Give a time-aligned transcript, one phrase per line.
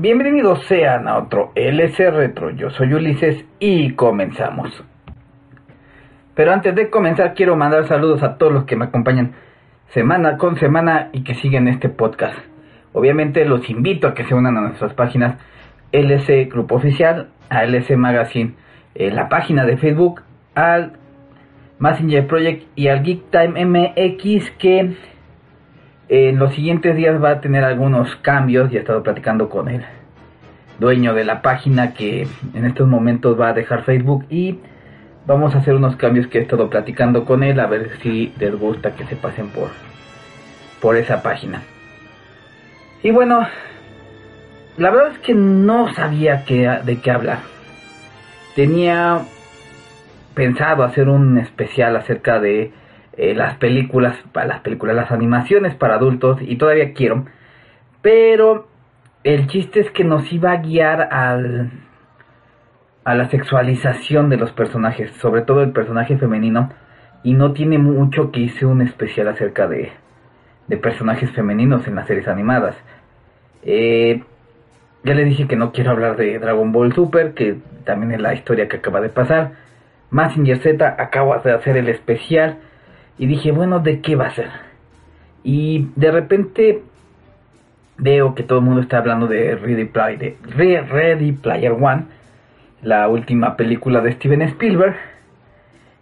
[0.00, 2.50] Bienvenidos sean a otro LS Retro.
[2.50, 4.84] Yo soy Ulises y comenzamos.
[6.36, 9.32] Pero antes de comenzar quiero mandar saludos a todos los que me acompañan
[9.88, 12.38] semana con semana y que siguen este podcast.
[12.92, 15.36] Obviamente los invito a que se unan a nuestras páginas
[15.90, 18.54] LS Grupo Oficial, a LS Magazine,
[18.94, 20.22] en la página de Facebook,
[20.54, 20.92] al
[21.80, 24.94] Messenger Project y al Geek Time MX que
[26.08, 28.70] en los siguientes días va a tener algunos cambios.
[28.70, 29.84] Ya he estado platicando con el
[30.78, 34.58] dueño de la página que en estos momentos va a dejar Facebook y
[35.26, 38.54] vamos a hacer unos cambios que he estado platicando con él a ver si les
[38.58, 39.68] gusta que se pasen por
[40.80, 41.62] por esa página.
[43.02, 43.46] Y bueno,
[44.76, 47.38] la verdad es que no sabía qué, de qué hablar.
[48.54, 49.22] Tenía
[50.34, 52.72] pensado hacer un especial acerca de
[53.18, 57.24] eh, las películas, las películas, las animaciones para adultos y todavía quiero,
[58.00, 58.68] pero
[59.24, 61.72] el chiste es que nos iba a guiar al,
[63.02, 66.70] a la sexualización de los personajes, sobre todo el personaje femenino,
[67.24, 69.90] y no tiene mucho que hice un especial acerca de,
[70.68, 72.76] de personajes femeninos en las series animadas.
[73.64, 74.22] Eh,
[75.02, 78.34] ya le dije que no quiero hablar de Dragon Ball Super, que también es la
[78.34, 79.54] historia que acaba de pasar.
[80.10, 82.58] Massinger Z acaba de hacer el especial
[83.18, 84.50] y dije, bueno, ¿de qué va a ser?
[85.42, 86.82] Y de repente
[87.96, 90.36] veo que todo el mundo está hablando de Ready Player,
[90.88, 92.04] Ready Player One,
[92.82, 94.96] la última película de Steven Spielberg.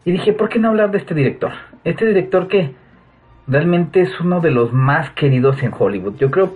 [0.05, 1.53] Y dije, ¿por qué no hablar de este director?
[1.85, 2.73] Este director que
[3.47, 6.17] realmente es uno de los más queridos en Hollywood.
[6.19, 6.55] Yo creo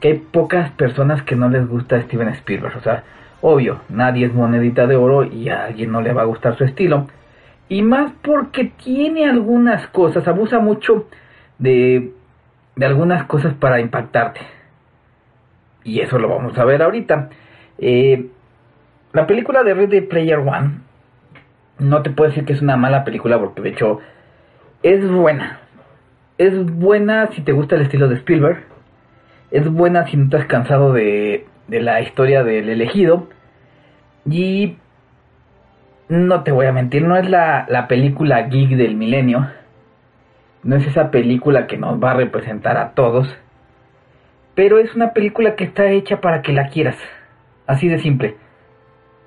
[0.00, 2.76] que hay pocas personas que no les gusta Steven Spielberg.
[2.76, 3.04] O sea,
[3.42, 6.64] obvio, nadie es monedita de oro y a alguien no le va a gustar su
[6.64, 7.06] estilo.
[7.70, 11.06] Y más porque tiene algunas cosas, abusa mucho
[11.58, 12.12] de,
[12.74, 14.40] de algunas cosas para impactarte.
[15.84, 17.30] Y eso lo vamos a ver ahorita.
[17.78, 18.26] Eh,
[19.12, 20.80] la película de Ready Player One,
[21.78, 24.00] no te puedo decir que es una mala película porque de hecho
[24.82, 25.60] es buena.
[26.38, 28.64] Es buena si te gusta el estilo de Spielberg.
[29.52, 33.28] Es buena si no has cansado de, de la historia del elegido.
[34.28, 34.76] Y
[36.10, 39.48] no te voy a mentir, no es la, la película geek del milenio.
[40.64, 43.32] No es esa película que nos va a representar a todos.
[44.56, 46.96] Pero es una película que está hecha para que la quieras.
[47.68, 48.34] Así de simple.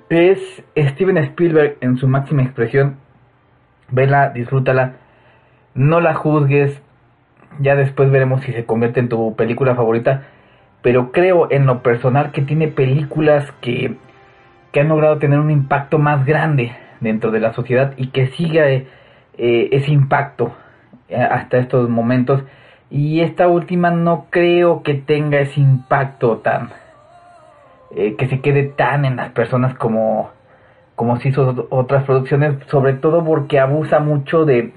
[0.10, 0.40] Es
[0.78, 2.98] Steven Spielberg en su máxima expresión.
[3.90, 4.98] Vela, disfrútala.
[5.74, 6.82] No la juzgues.
[7.62, 10.24] Ya después veremos si se convierte en tu película favorita.
[10.82, 13.96] Pero creo en lo personal que tiene películas que
[14.74, 18.68] que han logrado tener un impacto más grande dentro de la sociedad y que siga
[18.68, 18.88] eh,
[19.38, 20.52] ese impacto
[21.08, 22.44] eh, hasta estos momentos.
[22.90, 26.72] Y esta última no creo que tenga ese impacto tan...
[27.96, 30.32] Eh, que se quede tan en las personas como,
[30.96, 34.74] como se hizo otras producciones, sobre todo porque abusa mucho de,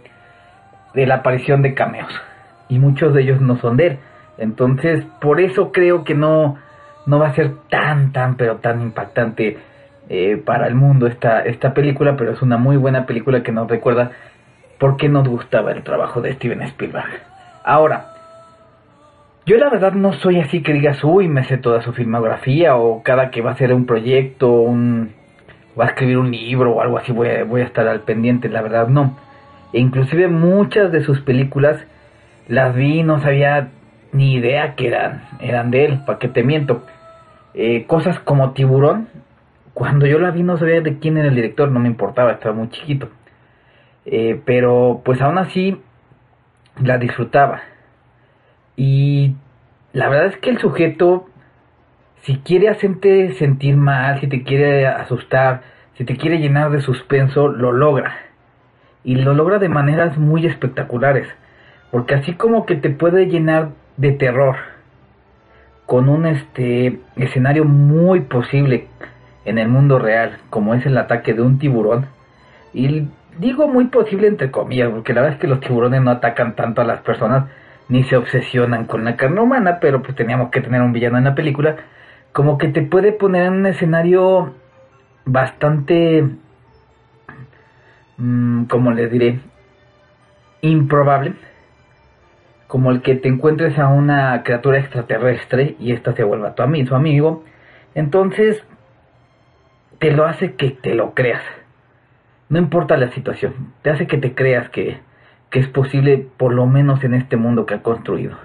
[0.93, 2.13] de la aparición de cameos.
[2.69, 3.99] Y muchos de ellos no son de él.
[4.37, 6.59] Entonces, por eso creo que no,
[7.07, 9.57] no va a ser tan, tan, pero tan impactante
[10.09, 13.69] eh, para el mundo esta, esta película, pero es una muy buena película que nos
[13.69, 14.13] recuerda
[14.79, 17.23] por qué nos gustaba el trabajo de Steven Spielberg.
[17.65, 18.13] Ahora,
[19.47, 23.03] yo la verdad no soy así que digas, uy, me sé toda su filmografía o
[23.03, 25.13] cada que va a hacer un proyecto, un,
[25.79, 28.49] va a escribir un libro o algo así, voy a, voy a estar al pendiente,
[28.49, 29.17] la verdad no.
[29.73, 31.85] E inclusive muchas de sus películas
[32.49, 33.69] las vi, no sabía
[34.13, 36.85] ni idea que eran, eran de él, para que te miento.
[37.55, 39.09] Eh, cosas como Tiburón,
[39.77, 42.55] cuando yo la vi no sabía de quién era el director, no me importaba, estaba
[42.55, 43.11] muy chiquito.
[44.07, 45.79] Eh, pero pues aún así
[46.83, 47.61] la disfrutaba.
[48.75, 49.35] Y
[49.93, 51.29] la verdad es que el sujeto,
[52.23, 55.61] si quiere hacerte sentir mal, si te quiere asustar,
[55.99, 58.17] si te quiere llenar de suspenso, lo logra.
[59.05, 61.29] Y lo logra de maneras muy espectaculares.
[61.91, 64.57] Porque así como que te puede llenar de terror
[65.85, 68.89] con un este escenario muy posible
[69.47, 72.07] en el mundo real, como es el ataque de un tiburón.
[72.75, 73.09] Y
[73.39, 76.83] digo muy posible entre comillas, porque la verdad es que los tiburones no atacan tanto
[76.83, 77.49] a las personas
[77.89, 81.25] ni se obsesionan con la carne humana, pero pues teníamos que tener un villano en
[81.25, 81.77] la película,
[82.33, 84.55] como que te puede poner en un escenario
[85.25, 86.29] bastante,
[88.19, 89.41] mm, como les diré,
[90.63, 91.35] improbable,
[92.67, 96.89] como el que te encuentres a una criatura extraterrestre y esta se vuelva tu amigo,
[96.89, 97.45] su amigo.
[97.95, 98.63] Entonces,
[99.99, 101.43] te lo hace que te lo creas.
[102.49, 104.99] No importa la situación, te hace que te creas que,
[105.51, 108.37] que es posible por lo menos en este mundo que ha construido.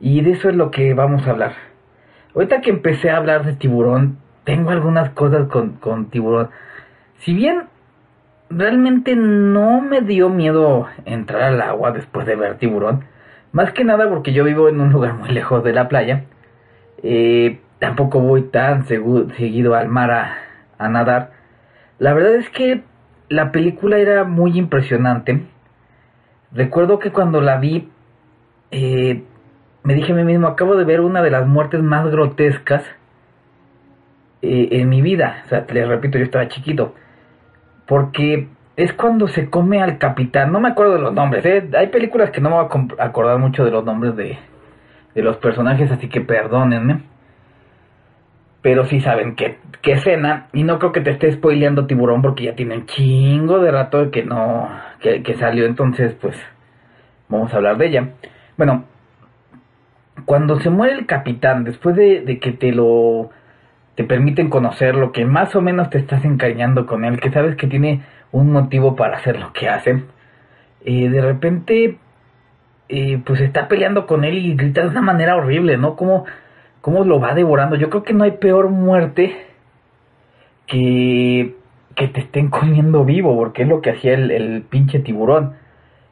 [0.00, 1.52] Y de eso es lo que vamos a hablar.
[2.34, 6.50] ahorita que empecé a hablar de tiburón, tengo algunas cosas con, con tiburón.
[7.18, 7.64] Si bien
[8.48, 13.04] realmente no me dio miedo entrar al agua después de ver tiburón,
[13.52, 16.24] más que nada porque yo vivo en un lugar muy lejos de la playa,
[17.02, 20.49] eh, tampoco voy tan seguido al mar a,
[20.88, 21.32] nadar.
[21.98, 22.82] La verdad es que
[23.28, 25.46] la película era muy impresionante.
[26.52, 27.88] Recuerdo que cuando la vi,
[28.70, 29.22] eh,
[29.82, 32.82] me dije a mí mismo, acabo de ver una de las muertes más grotescas
[34.42, 35.42] eh, en mi vida.
[35.46, 36.94] O sea, les repito, yo estaba chiquito.
[37.86, 40.52] Porque es cuando se come al capitán.
[40.52, 41.44] No me acuerdo de los nombres.
[41.44, 41.68] ¿eh?
[41.76, 42.66] Hay películas que no me voy
[42.98, 44.38] a acordar mucho de los nombres de,
[45.14, 47.10] de los personajes, así que perdónenme
[48.62, 50.48] pero sí saben qué, qué escena.
[50.52, 54.10] Y no creo que te esté spoileando Tiburón porque ya tiene un chingo de rato
[54.10, 54.68] que no,
[55.00, 55.66] que, que salió.
[55.66, 56.36] Entonces, pues,
[57.28, 58.08] vamos a hablar de ella.
[58.56, 58.84] Bueno,
[60.24, 63.30] cuando se muere el capitán, después de, de que te lo,
[63.94, 67.56] te permiten conocer lo que más o menos te estás encariñando con él, que sabes
[67.56, 68.02] que tiene
[68.32, 70.02] un motivo para hacer lo que hace,
[70.84, 71.98] eh, de repente,
[72.88, 75.96] eh, pues está peleando con él y grita de una manera horrible, ¿no?
[75.96, 76.24] Como
[76.80, 77.76] cómo lo va devorando.
[77.76, 79.36] Yo creo que no hay peor muerte
[80.66, 81.54] que
[81.94, 85.54] que te estén comiendo vivo, porque es lo que hacía el, pinche tiburón.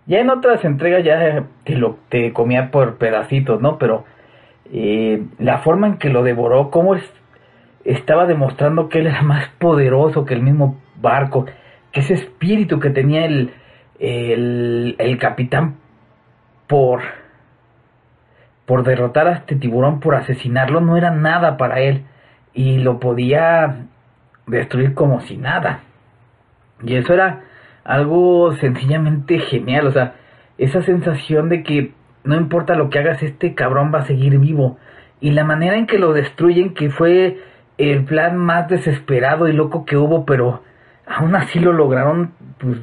[0.07, 3.79] Ya en otras entregas ya te lo te comía por pedacitos, ¿no?
[3.79, 4.05] Pero
[4.73, 7.03] eh, la forma en que lo devoró, cómo es,
[7.85, 11.47] estaba demostrando que él era más poderoso que el mismo barco,
[11.93, 13.53] que ese espíritu que tenía el,
[13.99, 15.77] el, el capitán
[16.67, 17.01] por
[18.69, 22.05] por derrotar a este tiburón, por asesinarlo, no era nada para él
[22.53, 23.87] y lo podía
[24.47, 25.81] destruir como si nada.
[26.83, 27.45] Y eso era
[27.83, 30.17] algo sencillamente genial, o sea,
[30.59, 31.93] esa sensación de que
[32.25, 34.77] no importa lo que hagas, este cabrón va a seguir vivo.
[35.19, 37.39] Y la manera en que lo destruyen, que fue
[37.79, 40.63] el plan más desesperado y loco que hubo, pero
[41.07, 42.81] aún así lo lograron, pues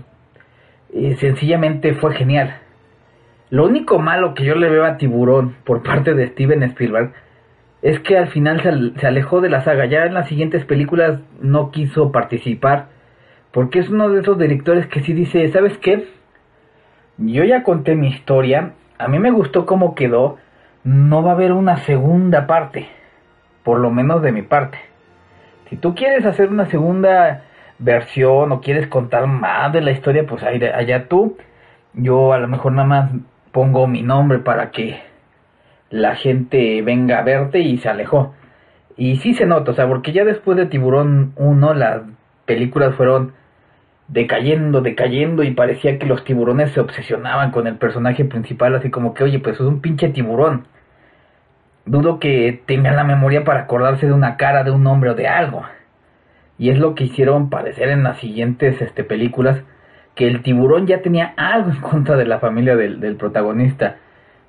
[0.96, 2.56] eh, sencillamente fue genial.
[3.52, 7.14] Lo único malo que yo le veo a Tiburón por parte de Steven Spielberg
[7.84, 8.62] es que al final
[9.00, 9.86] se, alejó de la saga.
[9.86, 12.88] Ya en las siguientes películas no quiso participar.
[13.52, 16.08] Porque es uno de esos directores que sí dice, ¿sabes qué?
[17.18, 18.74] Yo ya conté mi historia.
[18.98, 20.38] A mí me gustó cómo quedó.
[20.84, 22.88] No va a haber una segunda parte.
[23.64, 24.80] Por lo menos de mi parte.
[25.70, 27.44] Si tú quieres hacer una segunda
[27.78, 31.38] versión o quieres contar más de la historia, pues allá tú.
[31.94, 33.12] Yo a lo mejor nada más
[33.56, 35.00] pongo mi nombre para que
[35.90, 38.34] la gente venga a verte y se alejó.
[38.98, 42.02] Y sí se nota, o sea, porque ya después de Tiburón 1 las
[42.46, 43.32] películas fueron
[44.10, 49.14] decayendo, decayendo y parecía que los tiburones se obsesionaban con el personaje principal, así como
[49.14, 50.66] que, oye, pues es un pinche tiburón.
[51.86, 55.30] Dudo que tengan la memoria para acordarse de una cara, de un nombre o de
[55.30, 55.64] algo.
[56.58, 59.62] Y es lo que hicieron parecer en las siguientes este, películas
[60.16, 63.98] que el tiburón ya tenía algo en contra de la familia del, protagonista.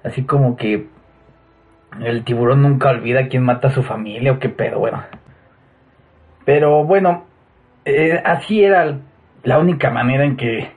[0.04, 0.86] Así como que
[2.00, 5.02] el tiburón nunca olvida quién mata a su familia o qué pedo, bueno.
[6.44, 7.24] Pero bueno,
[7.84, 8.98] eh, así era
[9.42, 10.70] la única manera en que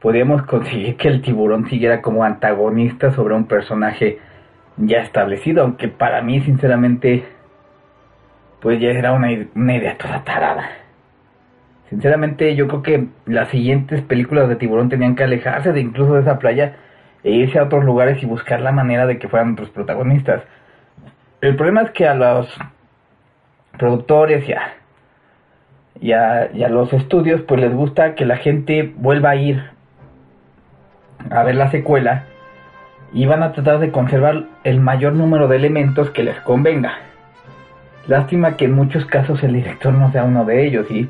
[0.00, 4.18] podíamos conseguir que el tiburón siguiera como antagonista sobre un personaje
[4.76, 7.24] ya establecido, aunque para mí sinceramente
[8.60, 10.70] pues ya era una, una idea toda tarada.
[11.90, 16.20] Sinceramente, yo creo que las siguientes películas de tiburón tenían que alejarse de incluso de
[16.20, 16.76] esa playa
[17.24, 20.42] e irse a otros lugares y buscar la manera de que fueran otros protagonistas.
[21.40, 22.48] El problema es que a los
[23.76, 24.74] productores y a,
[26.00, 29.60] y a, y a los estudios pues les gusta que la gente vuelva a ir
[31.28, 32.24] a ver la secuela
[33.12, 36.92] y van a tratar de conservar el mayor número de elementos que les convenga.
[38.06, 41.08] Lástima que en muchos casos el director no sea uno de ellos y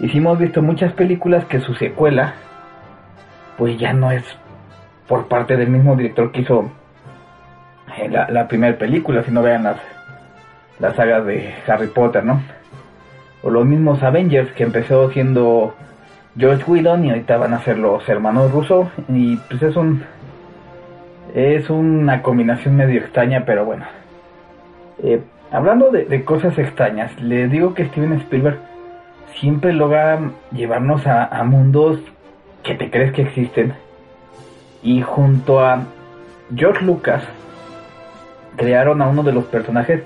[0.00, 2.34] y si hemos visto muchas películas que su secuela,
[3.56, 4.24] pues ya no es
[5.08, 6.70] por parte del mismo director que hizo
[7.96, 9.78] eh, la, primera película, si no vean las,
[10.78, 12.40] las sagas de Harry Potter, ¿no?
[13.42, 15.74] O los mismos Avengers que empezó siendo
[16.36, 20.04] George Whedon y ahorita van a ser los hermanos Russo y pues es un
[21.34, 23.84] es una combinación medio extraña, pero bueno.
[25.02, 28.58] Eh, hablando de, de, cosas extrañas, les digo que Steven Spielberg
[29.36, 32.00] siempre logra llevarnos a, mundos
[32.62, 33.74] que te crees que existen.
[34.82, 35.84] Y junto a
[36.54, 37.22] George Lucas
[38.56, 40.02] crearon a uno de los personajes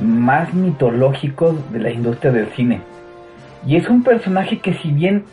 [0.00, 2.80] más mitológicos de la industria del cine.
[3.66, 5.24] Y es un personaje que si bien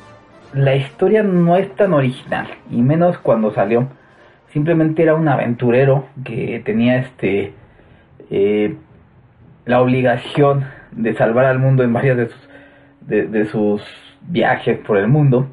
[0.53, 3.88] la historia no es tan original, y menos cuando salió,
[4.51, 7.53] simplemente era un aventurero que tenía este
[8.29, 8.75] eh,
[9.65, 12.50] la obligación de salvar al mundo en varios de sus,
[13.07, 13.81] de, sus
[14.22, 15.48] viajes por el mundo,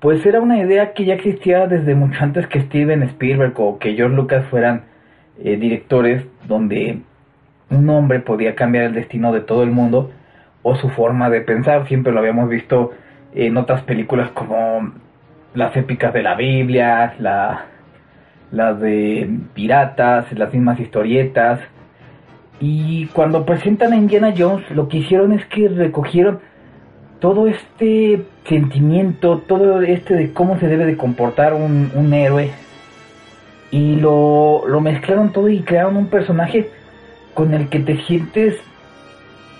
[0.00, 3.94] pues era una idea que ya existía desde mucho antes que Steven Spielberg o que
[3.94, 4.84] George Lucas fueran
[5.42, 7.00] eh, directores donde
[7.70, 10.12] un hombre podía cambiar el destino de todo el mundo
[10.62, 11.86] o su forma de pensar.
[11.88, 12.92] Siempre lo habíamos visto
[13.34, 14.92] en otras películas como
[15.54, 17.66] las épicas de la Biblia, la,
[18.50, 21.60] las de piratas, las mismas historietas.
[22.60, 26.40] Y cuando presentan a Indiana Jones, lo que hicieron es que recogieron
[27.20, 32.50] todo este sentimiento, todo este de cómo se debe de comportar un, un héroe.
[33.70, 36.70] Y lo, lo mezclaron todo y crearon un personaje
[37.34, 38.58] con el que te sientes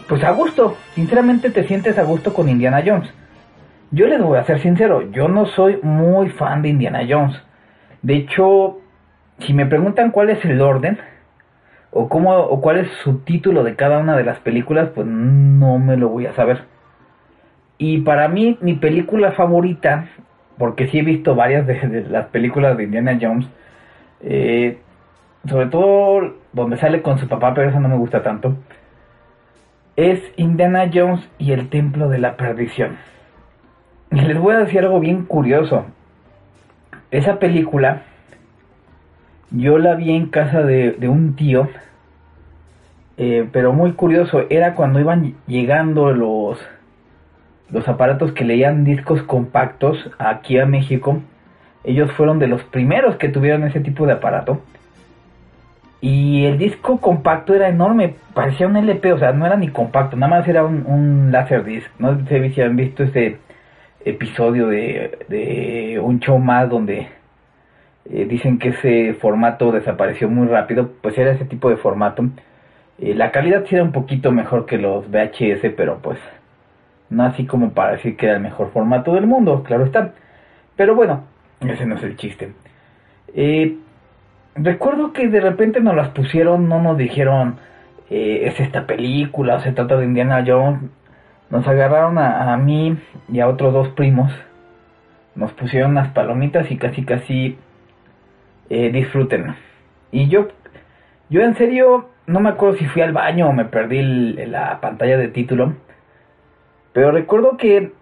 [0.08, 3.10] pues a gusto, sinceramente te sientes a gusto con Indiana Jones.
[3.90, 7.36] Yo les voy a ser sincero, yo no soy muy fan de Indiana Jones.
[8.02, 8.78] De hecho,
[9.40, 10.98] si me preguntan cuál es el orden
[11.90, 15.78] o cómo o cuál es su título de cada una de las películas, pues no
[15.78, 16.64] me lo voy a saber.
[17.78, 20.08] Y para mí mi película favorita,
[20.58, 23.46] porque sí he visto varias de, las películas de Indiana Jones,
[24.22, 24.78] eh,
[25.48, 28.56] sobre todo donde sale con su papá, pero esa no me gusta tanto
[29.96, 32.98] es Indiana Jones y el Templo de la Perdición.
[34.12, 35.86] Y les voy a decir algo bien curioso.
[37.10, 38.02] Esa película
[39.50, 41.68] yo la vi en casa de, un tío,
[43.16, 46.58] eh, pero muy curioso, era cuando iban llegando los,
[47.70, 51.20] los aparatos que leían discos compactos aquí a México.
[51.84, 54.60] Ellos fueron de los primeros que tuvieron ese tipo de aparato.
[56.00, 60.16] Y el disco compacto era enorme, parecía un LP, o sea, no era ni compacto,
[60.16, 61.32] nada más era un, un
[61.64, 63.38] disc No sé si han visto ese
[64.04, 67.08] episodio de, un show más donde
[68.10, 72.25] eh, dicen que ese formato desapareció muy rápido, pues era ese tipo de formato.
[72.98, 76.18] Eh, la calidad sí era un poquito mejor que los VHS, pero pues
[77.10, 80.12] no así como para decir que era el mejor formato del mundo, claro está.
[80.76, 81.25] Pero bueno,
[81.60, 82.52] ese no es el chiste.
[83.34, 83.76] Eh,
[84.54, 87.56] recuerdo que de repente nos las pusieron, no nos dijeron
[88.10, 90.90] eh, es esta película, se trata de Indiana Jones.
[91.50, 92.98] Nos agarraron a, mí
[93.32, 94.32] y a otros dos primos,
[95.36, 97.56] nos pusieron unas palomitas y casi casi
[98.70, 99.06] eh.
[100.12, 100.49] Y yo,
[101.28, 104.02] yo en serio no me acuerdo si fui al baño o me perdí
[104.46, 105.75] la pantalla de título,
[106.92, 107.92] pero recuerdo que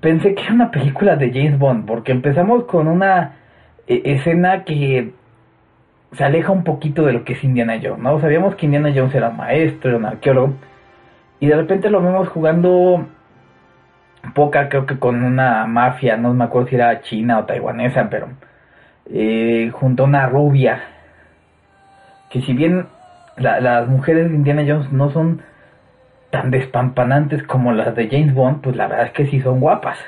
[0.00, 3.36] pensé que era una película de James Bond, porque empezamos con una
[3.86, 5.12] eh, escena que
[6.12, 8.20] se aleja un poquito de lo que es Indiana Jones, ¿no?
[8.20, 10.54] Sabíamos que Indiana Jones era maestro, era un arqueólogo,
[11.40, 13.06] y de repente lo vemos jugando
[14.34, 18.28] poca, creo que con una mafia, no me acuerdo si era china o taiwanesa, pero
[19.12, 20.82] eh, junto a una rubia,
[22.30, 22.86] que si bien
[23.36, 25.42] las mujeres de Indiana Jones no son
[26.30, 29.98] tan despampanantes como las de James Bond, pues la verdad es que sí son guapas.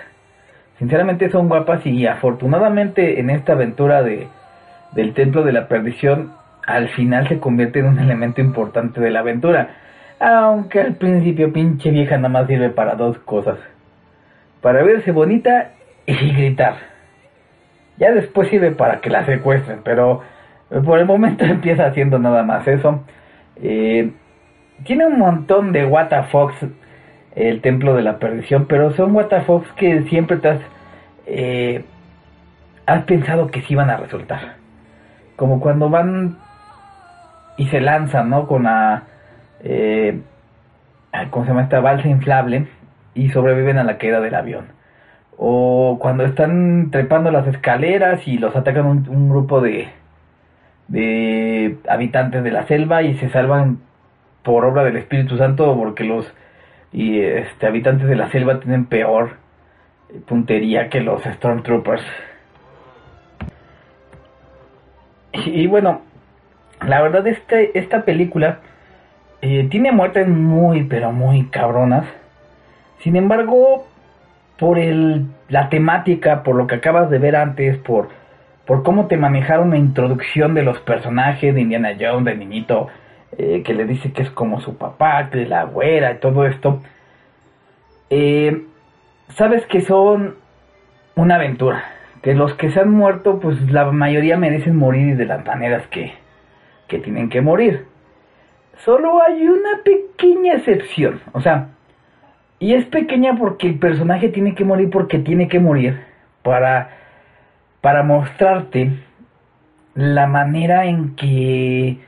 [0.79, 4.29] Sinceramente son guapas y afortunadamente en esta aventura de
[4.93, 6.33] del templo de la perdición
[6.67, 9.71] al final se convierte en un elemento importante de la aventura.
[10.19, 13.59] Aunque al principio pinche vieja nada más sirve para dos cosas.
[14.61, 15.73] Para verse bonita
[16.07, 16.75] y gritar.
[18.01, 20.23] Ya después sirve para que la secuestren, pero
[20.85, 23.05] por el momento empieza haciendo nada más eso.
[23.63, 24.11] Eh,
[24.85, 25.89] tiene un montón de
[26.33, 26.55] Fox
[27.37, 29.17] el templo de la perdición, pero son
[29.47, 30.61] Fox que siempre te has,
[31.27, 31.85] eh,
[32.87, 34.61] has pensado que sí van a resultar
[35.41, 36.37] como cuando van
[37.57, 38.47] y se lanzan, ¿no?
[38.47, 39.05] Con la,
[39.65, 40.21] eh,
[41.31, 42.69] ¿cómo se llama esta balsa inflable
[43.15, 44.67] y sobreviven a la caída del avión.
[45.43, 49.89] O cuando están trepando las escaleras y los atacan un, grupo de,
[50.89, 53.79] de habitantes de la selva y se salvan
[54.43, 56.31] por obra del Espíritu Santo porque los
[56.93, 59.37] y este habitantes de la selva tienen peor
[60.27, 62.03] puntería que los Stormtroopers.
[65.33, 66.03] Y, bueno,
[66.85, 68.59] la verdad este, esta película
[69.43, 72.07] eh, tiene muertes muy, pero muy cabronas.
[72.99, 73.87] Sin embargo,
[74.61, 78.11] por el, la temática, por lo que acabas de ver antes, por,
[78.67, 82.89] por cómo te manejaron la introducción de los personajes de Indiana Jones, de niñito,
[83.39, 86.45] eh, que le dice que es como su papá, que es la güera y todo
[86.45, 86.83] esto,
[88.11, 88.67] eh,
[89.31, 90.37] sabes que son
[91.17, 91.83] una aventura
[92.23, 96.13] que los que se han muerto, pues la mayoría merecen morir de las maneras que,
[96.87, 97.87] que tienen que morir.
[98.85, 101.69] Solo hay una pequeña excepción, o sea,
[102.61, 105.99] y es pequeña porque el personaje tiene que morir porque tiene que morir
[106.43, 106.91] para,
[107.81, 108.91] para mostrarte
[109.95, 111.99] la manera en que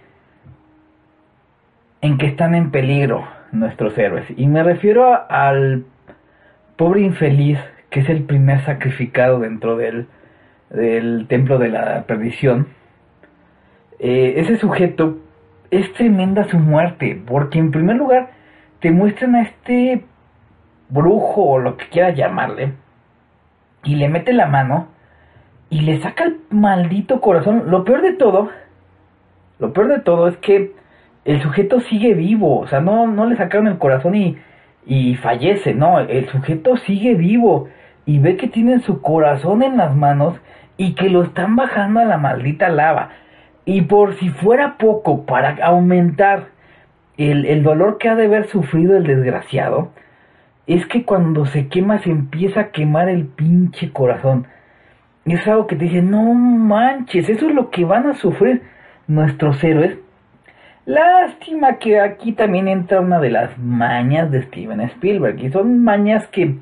[2.02, 4.26] en que están en peligro nuestros héroes.
[4.36, 5.84] Y me refiero al
[6.76, 7.58] pobre infeliz
[7.90, 10.06] que es el primer sacrificado dentro del,
[10.70, 12.66] del templo de la perdición.
[13.98, 15.18] Eh, ese sujeto
[15.70, 18.30] es tremenda su muerte, porque en primer lugar
[18.80, 20.02] te muestran a este
[20.92, 22.74] brujo o lo que quieras llamarle,
[23.82, 24.88] y le mete la mano
[25.70, 27.64] y le saca el maldito corazón.
[27.66, 28.50] Lo peor de todo,
[29.58, 30.72] lo peor de todo es que
[31.24, 34.36] el sujeto sigue vivo, o sea, no, no le sacaron el corazón y,
[34.86, 37.68] y fallece, no, el sujeto sigue vivo
[38.04, 40.38] y ve que tiene su corazón en las manos
[40.76, 43.10] y que lo están bajando a la maldita lava.
[43.64, 46.48] Y por si fuera poco, para aumentar
[47.16, 49.90] el, el dolor que ha de haber sufrido el desgraciado,
[50.66, 54.46] es que cuando se quema se empieza a quemar el pinche corazón.
[55.24, 58.62] Es algo que te dice, no manches, eso es lo que van a sufrir
[59.06, 59.98] nuestros héroes.
[60.84, 65.38] Lástima que aquí también entra una de las mañas de Steven Spielberg.
[65.38, 66.56] Y son mañas que,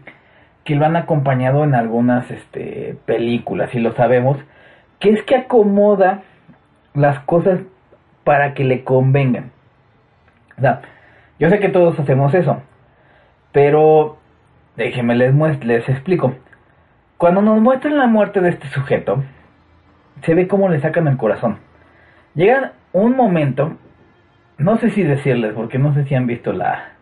[0.64, 4.36] que lo han acompañado en algunas este, películas, y lo sabemos.
[4.98, 6.22] Que es que acomoda
[6.92, 7.60] las cosas
[8.24, 9.52] para que le convengan.
[10.58, 10.82] O sea,
[11.38, 12.62] yo sé que todos hacemos eso.
[13.52, 14.18] Pero
[14.76, 16.34] déjenme les, les explico.
[17.16, 19.22] Cuando nos muestran la muerte de este sujeto,
[20.22, 21.58] se ve cómo le sacan el corazón.
[22.34, 23.76] Llega un momento,
[24.58, 26.92] no sé si decirles, porque no sé si han visto la,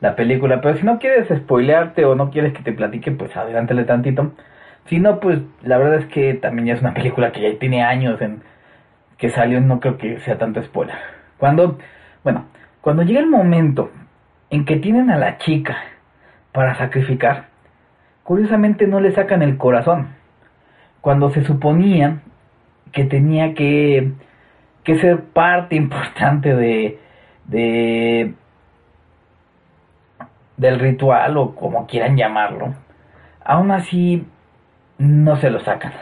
[0.00, 3.84] la película, pero si no quieres spoilearte o no quieres que te platique, pues adelántale
[3.84, 4.32] tantito.
[4.86, 7.82] Si no, pues la verdad es que también ya es una película que ya tiene
[7.82, 8.42] años en
[9.18, 10.96] que salió, no creo que sea tanto spoiler.
[11.36, 11.78] Cuando,
[12.24, 12.46] bueno,
[12.80, 13.90] cuando llega el momento
[14.50, 15.76] en que tienen a la chica
[16.52, 17.46] para sacrificar,
[18.24, 20.08] curiosamente no le sacan el corazón,
[21.00, 22.20] cuando se suponía
[22.92, 24.12] que tenía que,
[24.84, 26.98] que ser parte importante de,
[27.46, 28.34] de
[30.56, 32.74] del ritual o como quieran llamarlo,
[33.42, 34.26] aún así
[34.98, 35.92] no se lo sacan.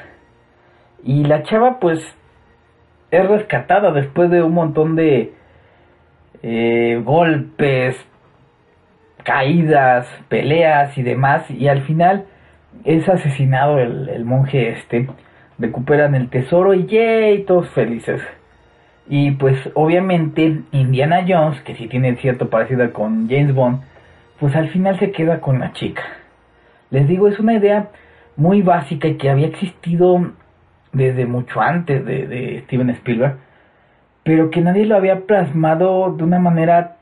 [1.04, 2.00] Y la chava pues
[3.12, 5.32] es rescatada después de un montón de
[6.42, 7.96] eh, golpes,
[9.28, 12.24] caídas, peleas y demás, y al final
[12.84, 15.06] es asesinado el, monje este,
[15.58, 17.44] recuperan el tesoro y ¡yay!
[17.44, 18.22] todos felices.
[19.06, 23.82] Y pues obviamente Indiana Jones, que sí tiene cierto parecido con James Bond,
[24.40, 26.04] pues al final se queda con la chica.
[26.90, 27.90] Les digo, es una idea
[28.34, 30.32] muy básica y que había existido
[30.92, 33.36] desde mucho antes de, de Steven Spielberg,
[34.22, 36.96] pero que nadie lo había plasmado de una manera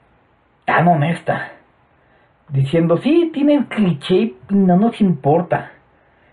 [0.64, 1.52] tan honesta
[2.48, 5.72] diciendo, sí, tiene cliché y no nos importa.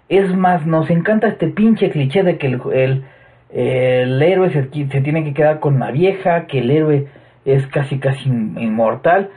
[0.10, 3.04] Es más, nos encanta este pinche cliché de que el,
[3.49, 7.08] el, héroe se, se, tiene que quedar con la vieja, que el héroe
[7.45, 9.30] es casi casi inmortal.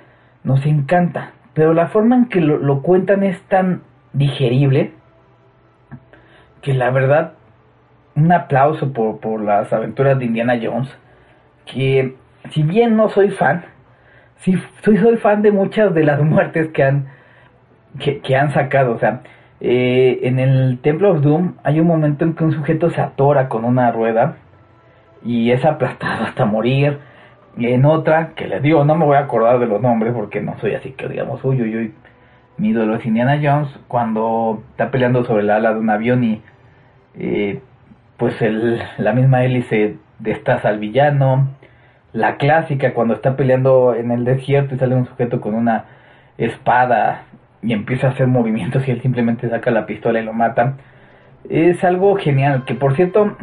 [0.44, 1.32] Nos encanta.
[1.54, 4.92] Pero la forma en que lo, lo cuentan es tan digerible
[6.62, 7.34] que la verdad,
[8.16, 10.90] un aplauso por, por las aventuras de Indiana Jones.
[11.64, 12.16] Que
[12.50, 13.64] si bien no soy fan,
[14.38, 17.06] sí soy, soy fan de muchas de las muertes que han,
[17.98, 18.94] que, han sacado.
[18.94, 19.22] O sea,
[19.60, 23.48] eh, en el Temple of Doom hay un momento en que un sujeto se atora
[23.48, 24.36] con una rueda
[25.24, 26.98] y es aplastado hasta morir.
[27.56, 30.42] Y en otra, que les digo, no me voy a acordar de los nombres porque
[30.42, 31.94] no soy así que digamos, uy, uy, uy.
[32.58, 36.42] Mi ídolo es Indiana Jones cuando está peleando sobre el ala de un avión y
[37.18, 37.60] eh,
[38.16, 41.48] pues el, la misma hélice destaza al villano
[42.16, 45.84] la clásica cuando está peleando en el desierto y sale un sujeto con una
[46.38, 47.24] espada
[47.62, 50.76] y empieza a hacer movimientos y él simplemente saca la pistola y lo mata.
[51.50, 53.36] Es algo genial, que por cierto,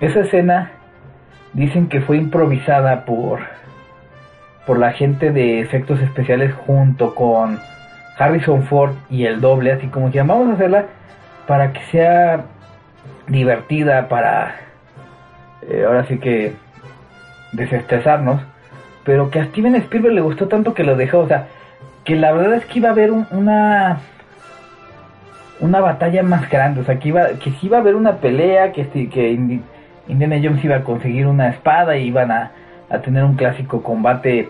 [0.00, 0.70] esa escena
[1.52, 3.40] dicen que fue improvisada por
[4.66, 7.60] por la gente de efectos especiales junto con
[8.18, 10.86] Harrison Ford y el doble, así como que vamos a hacerla
[11.46, 12.46] para que sea
[13.28, 14.56] divertida, para
[15.68, 16.54] eh, ahora sí que
[17.56, 18.40] desestresarnos,
[19.04, 21.48] pero que a Steven Spielberg le gustó tanto que lo dejó, o sea,
[22.04, 23.98] que la verdad es que iba a haber una
[25.58, 28.72] una batalla más grande, o sea, que iba que sí iba a haber una pelea,
[28.72, 29.30] que que
[30.08, 32.52] Indiana Jones iba a conseguir una espada y iban a,
[32.90, 34.48] a tener un clásico combate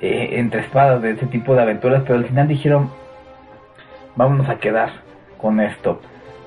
[0.00, 2.90] eh, entre espadas de ese tipo de aventuras, pero al final dijeron,
[4.16, 4.90] vámonos a quedar
[5.38, 6.00] con esto.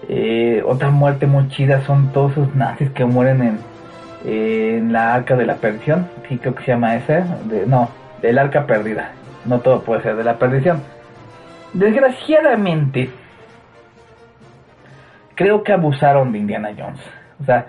[0.10, 3.60] Eh, otra muerte muy chida son todos esos nazis que mueren en,
[4.26, 7.24] en la arca de la perdición, sí creo que se llama ese,
[7.68, 7.90] no,
[8.22, 9.12] del arca perdida,
[9.46, 10.82] no todo puede ser de la perdición.
[11.74, 13.10] Desgraciadamente,
[15.36, 17.02] creo que abusaron de Indiana Jones,
[17.42, 17.66] o sea,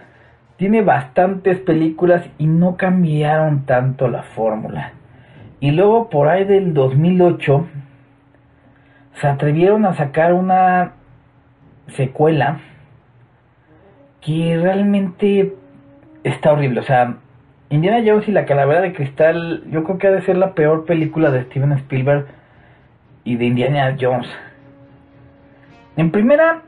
[0.56, 4.92] tiene bastantes películas y no cambiaron tanto la fórmula.
[5.60, 7.66] Y luego por ahí del 2008
[9.20, 10.92] se atrevieron a sacar una
[11.88, 12.60] secuela
[14.20, 15.54] que realmente
[16.24, 16.80] está horrible.
[16.80, 17.16] O sea,
[17.70, 20.84] Indiana Jones y la Calavera de Cristal, yo creo que ha de ser la peor
[20.84, 22.26] película de Steven Spielberg
[23.24, 24.28] y de Indiana Jones.
[25.96, 26.62] En primera,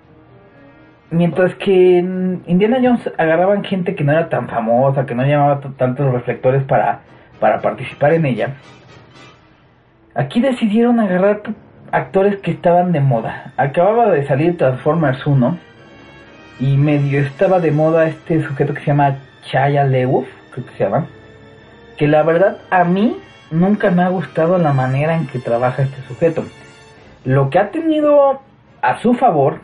[1.10, 5.60] mientras que en Indiana Jones agarraban gente que no era tan famosa, que no llamaba
[5.76, 7.00] tantos reflectores para,
[7.40, 8.54] para participar en ella,
[10.14, 11.42] aquí decidieron agarrar
[11.92, 13.52] actores que estaban de moda.
[13.56, 15.58] Acababa de salir Transformers 1
[16.60, 20.84] y medio estaba de moda este sujeto que se llama Chaya Lewis, creo que se
[20.84, 21.06] llama,
[21.96, 23.16] que la verdad a mí
[23.50, 26.44] nunca me ha gustado la manera en que trabaja este sujeto.
[27.24, 28.40] Lo que ha tenido
[28.82, 29.60] a su favor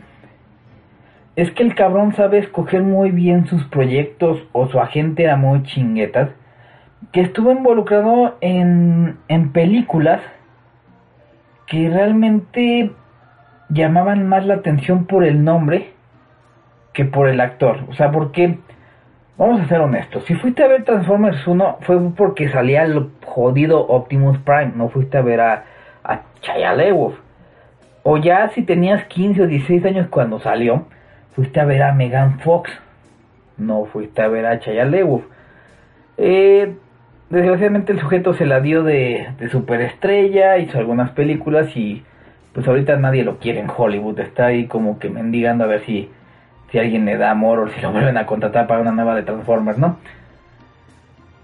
[1.36, 5.62] es que el cabrón sabe escoger muy bien sus proyectos o su agente era muy
[5.62, 6.30] chinguetas,
[7.12, 10.20] que estuvo involucrado en, en películas
[11.66, 12.90] que realmente
[13.68, 15.92] llamaban más la atención por el nombre
[16.92, 17.84] que por el actor.
[17.88, 18.58] O sea, porque,
[19.40, 23.80] vamos a ser honestos, si fuiste a ver Transformers 1 fue porque salía el jodido
[23.80, 25.64] Optimus Prime, no fuiste a ver a,
[26.04, 26.74] a Chaya
[28.02, 30.84] O ya si tenías 15 o 16 años cuando salió,
[31.34, 32.70] fuiste a ver a Megan Fox,
[33.56, 34.86] no fuiste a ver a Chaya
[36.18, 36.74] Eh,
[37.30, 42.04] desgraciadamente el sujeto se la dio de, de superestrella, hizo algunas películas y
[42.52, 46.10] pues ahorita nadie lo quiere en Hollywood, está ahí como que mendigando a ver si,
[46.70, 49.22] si alguien le da amor o si lo vuelven a contratar para una nueva de
[49.22, 49.98] Transformers, ¿no?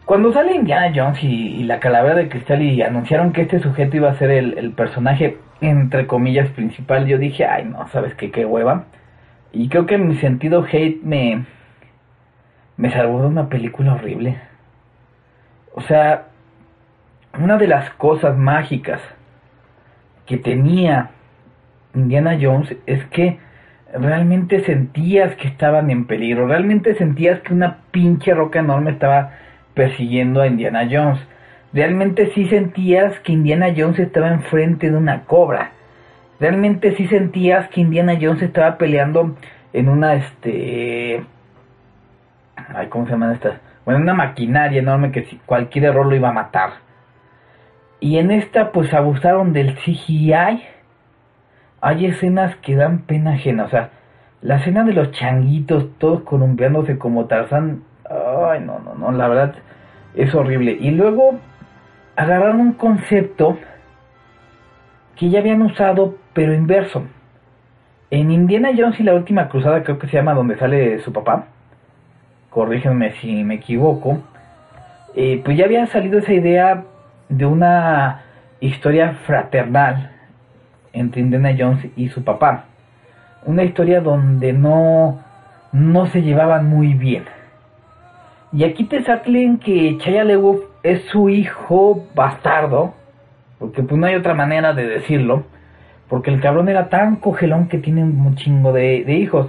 [0.04, 4.10] Cuando sale Indiana Jones y, la calavera de cristal y anunciaron que este sujeto iba
[4.10, 8.30] a ser el, el personaje, entre comillas, principal, yo dije, ay no, ¿sabes qué?
[8.30, 8.84] Qué hueva.
[9.52, 11.44] Y creo que mi sentido hate me,
[12.76, 14.38] me salvó de una película horrible.
[15.74, 16.26] O sea,
[17.38, 19.00] una de las cosas mágicas
[20.24, 21.10] que tenía
[21.94, 23.38] Indiana Jones es que
[23.92, 29.33] realmente sentías que estaban en peligro, realmente sentías que una pinche roca enorme estaba
[29.75, 31.20] persiguiendo a Indiana Jones.
[31.72, 35.72] Realmente sí sentías que Indiana Jones estaba enfrente de una cobra.
[36.40, 39.37] Realmente sí sentías que Indiana Jones estaba peleando
[39.72, 41.22] en una este
[42.75, 43.61] ay, ¿cómo se llaman estas?
[43.87, 46.70] bueno, una maquinaria enorme que cualquier error lo iba a matar.
[48.01, 50.62] Y en esta pues abusaron del CGI.
[51.80, 53.90] Hay escenas que dan pena ajena, o sea,
[54.42, 59.54] la escena de los changuitos todos columpiándose como Tarzán, ay no, no, no, la verdad
[60.14, 60.76] es horrible.
[60.80, 61.38] Y luego
[62.16, 63.58] agarraron un concepto
[65.16, 67.04] que ya habían usado, pero inverso.
[68.10, 71.46] En Indiana Jones y la última cruzada, creo que se llama donde sale su papá,
[72.50, 74.22] corrígeme si me equivoco,
[75.14, 76.84] eh, pues ya había salido esa idea
[77.28, 78.22] de una
[78.60, 80.15] historia fraternal
[80.96, 82.64] entre Indiana Jones y su papá.
[83.44, 85.20] Una historia donde no,
[85.72, 87.24] no se llevaban muy bien.
[88.52, 92.94] Y aquí te salen que Chaya Lewis es su hijo bastardo,
[93.59, 95.44] porque pues no hay otra manera de decirlo,
[96.09, 99.48] porque el cabrón era tan cogelón que tiene un chingo de, hijos.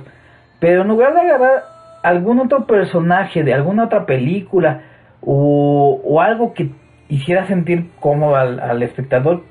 [0.60, 1.63] Pero en lugar de agarrar
[2.03, 4.81] algún otro personaje de alguna otra película
[5.21, 6.71] o, algo que
[7.10, 9.43] hiciera sentir cómodo al, espectador,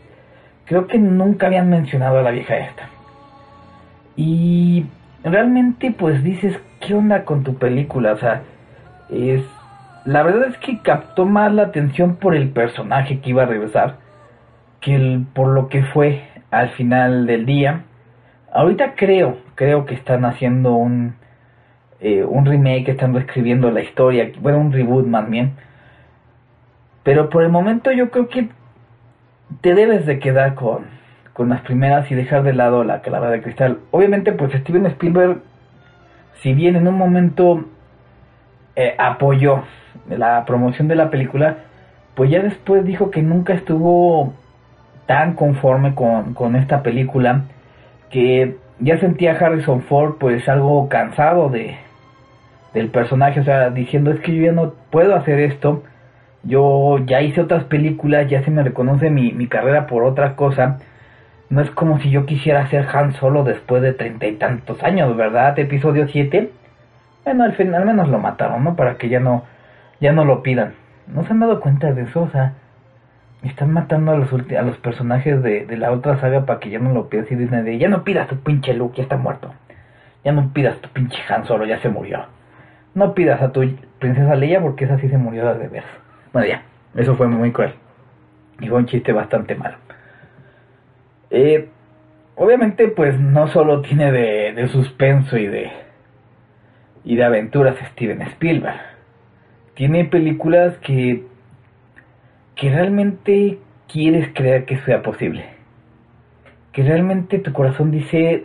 [0.66, 2.88] creo que nunca habían mencionado a la vieja esta.
[4.16, 4.86] Y
[5.24, 8.12] realmente pues dices, ¿qué onda con tu película?
[8.12, 8.42] O sea,
[9.10, 9.42] es...
[10.04, 13.96] La verdad es que captó más la atención por el personaje que iba a regresar
[14.80, 17.82] que el, por lo que fue al final del día.
[18.52, 21.16] Ahorita creo, creo que están haciendo un,
[22.00, 25.54] eh, un remake, están reescribiendo la historia, bueno, un reboot más bien.
[27.02, 28.48] Pero por el momento yo creo que
[29.60, 30.84] te debes de quedar con,
[31.32, 33.78] con las primeras y dejar de lado la calavera de cristal.
[33.90, 35.38] Obviamente, pues Steven Spielberg,
[36.42, 37.64] si bien en un momento
[38.74, 39.62] eh, apoyó
[40.08, 41.58] la promoción de la película,
[42.14, 44.34] pues ya después dijo que nunca estuvo
[45.06, 47.42] tan conforme con, con esta película,
[48.10, 51.76] que ya sentía Harrison Ford pues algo cansado de,
[52.74, 55.82] del personaje, o sea, diciendo es que yo ya no puedo hacer esto,
[56.46, 60.78] yo ya hice otras películas, ya se me reconoce mi, mi carrera por otra cosa,
[61.50, 65.16] no es como si yo quisiera ser Han Solo después de treinta y tantos años,
[65.16, 65.58] ¿verdad?
[65.58, 66.50] Episodio 7,
[67.24, 68.76] bueno, al, final al menos lo mataron, ¿no?
[68.76, 69.44] Para que ya no,
[70.00, 70.74] ya no lo pidan.
[71.06, 72.22] ¿No se han dado cuenta de eso?
[72.22, 72.54] O sea,
[73.42, 76.78] están matando a los, a los personajes de, de la otra saga para que ya
[76.78, 77.26] no lo pidan.
[77.30, 79.52] Y dicen de, ya no pidas tu pinche Luke, ya está muerto.
[80.24, 82.26] Ya no pidas tu pinche Han Solo, ya se murió
[82.96, 83.60] no pidas a tu
[83.98, 85.90] princesa Leia porque esa sí se murió de veras.
[86.36, 87.72] Bueno, ya, eso fue muy cruel.
[88.60, 89.78] Y fue un chiste bastante malo.
[91.30, 91.70] Eh,
[92.34, 95.72] obviamente, pues no solo tiene de, de suspenso y de,
[97.04, 98.78] y de aventuras Steven Spielberg.
[99.72, 101.24] Tiene películas que,
[102.54, 103.58] que realmente
[103.90, 105.46] quieres creer que sea posible.
[106.72, 108.44] Que realmente tu corazón dice,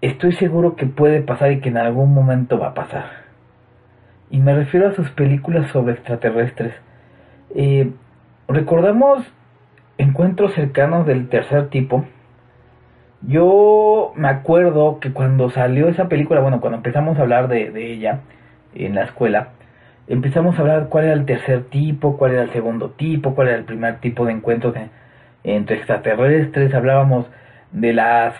[0.00, 3.25] estoy seguro que puede pasar y que en algún momento va a pasar.
[4.30, 6.74] Y me refiero a sus películas sobre extraterrestres.
[7.54, 7.90] Eh,
[8.48, 9.24] recordamos
[9.98, 12.04] encuentros cercanos del tercer tipo.
[13.22, 18.20] Yo me acuerdo que cuando salió esa película, bueno, cuando empezamos a hablar de, ella
[18.74, 19.48] en la escuela,
[20.06, 23.56] empezamos a hablar cuál era el tercer tipo, cuál era el segundo tipo, cuál era
[23.56, 24.74] el primer tipo de encuentros
[25.44, 27.26] entre extraterrestres, hablábamos
[27.72, 28.34] de las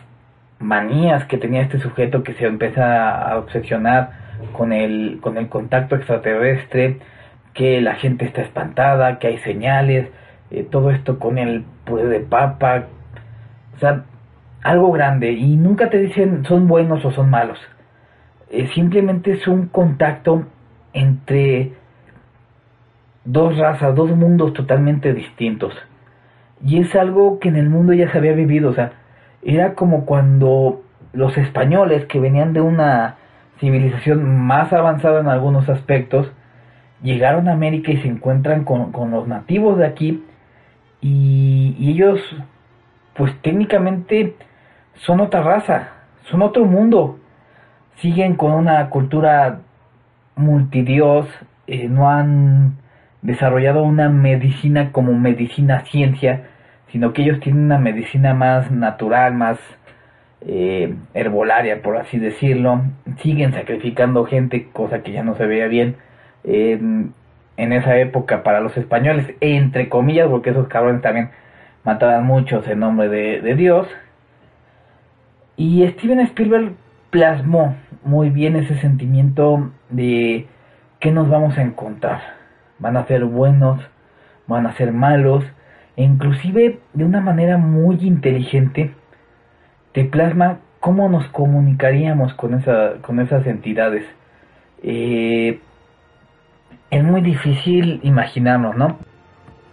[0.59, 5.96] manías que tenía este sujeto que se empieza a obsesionar con el, con el contacto
[5.96, 6.99] extraterrestre,
[7.55, 10.09] que la gente está espantada, que hay señales,
[10.51, 12.85] eh, todo esto con el poder de papa,
[13.75, 14.05] o sea,
[14.62, 17.59] algo grande, y nunca te dicen son buenos o son malos,
[18.51, 20.44] eh, simplemente es un contacto
[20.92, 21.72] entre
[23.25, 25.75] dos razas, dos mundos totalmente distintos,
[26.62, 28.92] y es algo que en el mundo ya se había vivido, o sea,
[29.42, 33.16] era como cuando los españoles que venían de una
[33.59, 36.31] civilización más avanzada en algunos aspectos,
[37.03, 40.25] llegaron a América y se encuentran con, los nativos de aquí
[41.01, 42.21] y, ellos
[43.14, 44.37] pues técnicamente
[44.95, 45.88] son otra raza,
[46.25, 47.19] son otro mundo,
[47.97, 49.61] siguen con una cultura
[50.35, 51.27] multidios,
[51.66, 52.77] eh, no han
[53.23, 56.49] desarrollado una medicina como medicina ciencia,
[56.92, 59.59] sino que ellos tienen una medicina más natural, más
[60.46, 62.82] eh, herbolaria, por así decirlo.
[63.20, 65.96] Siguen sacrificando gente, cosa que ya no se veía bien
[67.56, 71.30] en esa época para los españoles, entre comillas, porque esos cabrones también
[71.85, 73.88] mataban muchos en nombre de, Dios.
[75.56, 76.72] Y Steven Spielberg
[77.11, 80.46] plasmó muy bien ese sentimiento de
[81.00, 82.20] que nos vamos a encontrar.
[82.78, 83.80] Van a ser buenos,
[84.46, 85.44] van a ser malos,
[85.96, 88.92] e inclusive de una manera muy inteligente
[89.96, 94.04] te plasma cómo nos comunicaríamos con, esa, con esas entidades.
[94.82, 95.59] Eh,
[96.90, 98.98] es muy difícil imaginarnos, ¿no?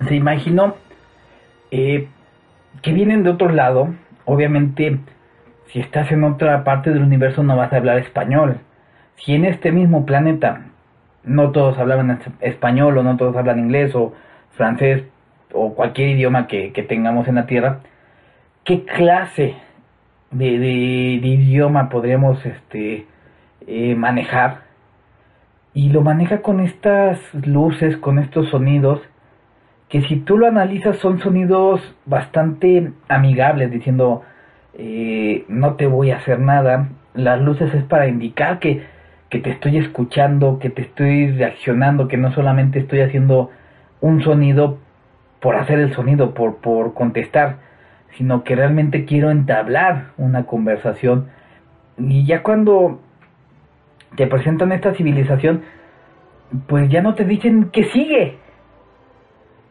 [0.08, 0.78] Se imaginó
[1.72, 2.08] eh,
[2.82, 4.98] que vienen de otro lado, obviamente
[5.68, 8.60] si estás en otra parte del universo no vas a hablar español.
[9.18, 10.68] Si en este mismo planeta
[11.26, 14.14] no todos hablaban español o no todos hablan inglés o
[14.52, 15.04] francés
[15.52, 17.80] o cualquier idioma que, tengamos en la Tierra,
[18.64, 19.58] ¿qué clase
[20.34, 23.06] de, idioma podríamos este,
[23.68, 24.62] eh, manejar?
[25.74, 29.02] Y lo maneja con estas luces, con estos sonidos,
[29.90, 34.24] que si tú lo analizas son sonidos bastante amigables, diciendo,
[34.76, 36.90] eh, no te voy a hacer nada.
[37.14, 38.84] Las luces es para indicar que,
[39.30, 43.52] que te estoy escuchando, que te estoy reaccionando, que no solamente estoy haciendo
[44.02, 44.80] un sonido
[45.40, 47.58] por hacer el sonido, por, por contestar,
[48.18, 51.30] sino que realmente quiero entablar una conversación.
[51.98, 53.00] Y ya cuando
[54.16, 55.64] te presentan esta civilización,
[56.68, 58.38] pues ya no te dicen que sigue.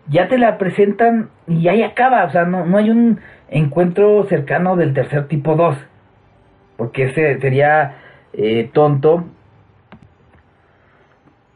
[0.09, 2.25] Ya te la presentan y ahí acaba.
[2.25, 5.77] O sea, no, no hay un encuentro cercano del tercer tipo 2.
[6.77, 7.97] Porque ese sería
[8.33, 9.25] eh, tonto.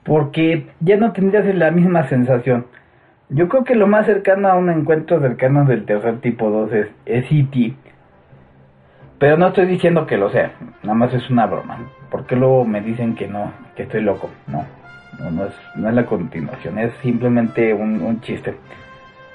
[0.05, 2.67] Porque ya no tendrías la misma sensación.
[3.29, 6.87] Yo creo que lo más cercano a un encuentro cercano del tercer tipo 2 es,
[7.07, 7.75] es E.T.
[9.19, 11.79] Pero no estoy diciendo que lo sea, nada más es una broma.
[12.09, 14.31] Porque luego me dicen que no, que estoy loco.
[14.47, 14.65] No,
[15.19, 18.55] no, es, no es la continuación, es simplemente un, un chiste.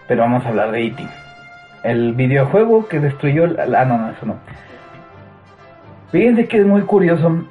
[0.08, 1.04] Pero vamos a hablar de E.T.
[1.84, 3.44] El videojuego que destruyó...
[3.60, 4.36] Ah, no, no, eso no.
[6.12, 7.44] Fíjense que es muy curioso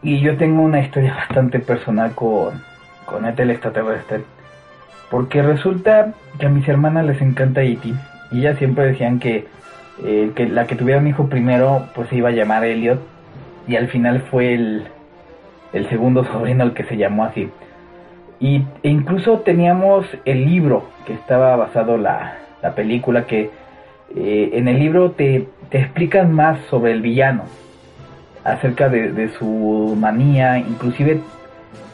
[0.00, 2.62] y yo tengo una historia bastante personal con,
[3.04, 4.35] con este extraterrestre
[5.10, 7.92] porque resulta que a mis hermanas les encanta E.T.
[8.32, 9.46] Y ellas siempre decían que,
[10.04, 13.00] eh, que la que tuviera un hijo primero pues se iba a llamar Elliot.
[13.68, 14.84] Y al final fue el,
[15.72, 17.48] el segundo sobrino el que se llamó así.
[18.38, 23.50] Y, e incluso teníamos el libro que estaba basado la, la película que
[24.14, 27.44] eh, en el libro te, te explican más sobre el villano,
[28.44, 31.20] acerca de, de, su manía, inclusive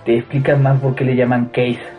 [0.04, 1.91] te explican más por qué le llaman Case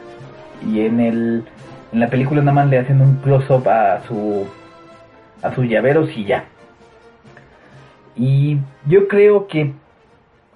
[0.68, 1.44] y en el
[1.92, 4.48] en la película nada más le hacen un close up a su
[5.42, 6.46] a sus llaveros y ya.
[8.16, 9.74] Y yo creo que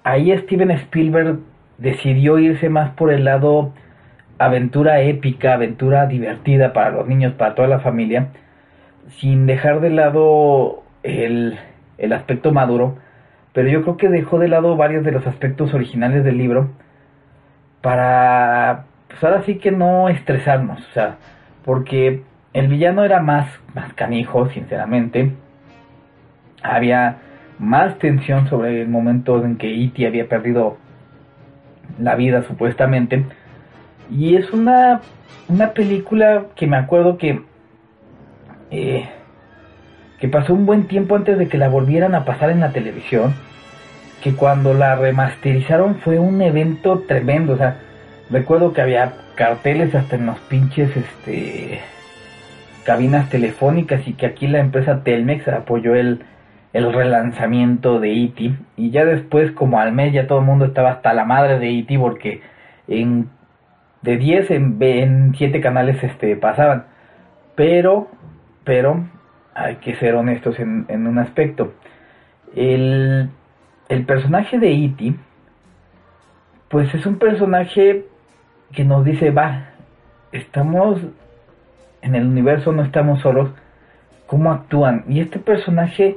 [0.04, 1.38] ahí Steven Spielberg
[1.76, 3.72] decidió irse más por el lado
[4.38, 8.28] aventura épica, aventura divertida para los niños, para toda la familia,
[9.08, 11.58] sin dejar de lado el,
[11.98, 12.96] el aspecto maduro,
[13.52, 16.70] pero yo creo que dejó de lado varios de los aspectos originales del libro
[17.82, 21.16] para, pues ahora sí que no estresarnos, o sea,
[21.64, 25.32] porque el villano era más, más canijo, sinceramente,
[26.62, 27.18] había
[27.58, 30.76] más tensión sobre el momento en que Iti e había perdido
[31.98, 33.24] la vida supuestamente,
[34.10, 35.00] y es una,
[35.48, 37.42] una película que me acuerdo que,
[38.70, 39.08] eh,
[40.18, 43.34] que pasó un buen tiempo antes de que la volvieran a pasar en la televisión.
[44.22, 47.52] Que cuando la remasterizaron fue un evento tremendo.
[47.52, 47.78] O sea,
[48.30, 51.80] recuerdo que había carteles hasta en los pinches este,
[52.84, 56.22] cabinas telefónicas y que aquí la empresa Telmex apoyó el,
[56.72, 58.54] el relanzamiento de E.T.
[58.76, 61.78] Y ya después, como al mes, ya todo el mundo estaba hasta la madre de
[61.78, 61.98] E.T.
[61.98, 62.40] porque
[62.86, 63.30] en
[64.02, 66.86] de 10 en, en 7 canales este, pasaban.
[67.54, 68.08] Pero,
[68.64, 69.04] pero,
[69.54, 71.74] hay que ser honestos en, en un aspecto.
[72.54, 73.30] El,
[73.88, 75.14] el personaje de E.T.,
[76.68, 78.06] pues es un personaje
[78.72, 79.70] que nos dice, va,
[80.32, 81.00] estamos
[82.02, 83.50] en el universo, no estamos solos,
[84.26, 85.04] ¿cómo actúan?
[85.08, 86.16] Y este personaje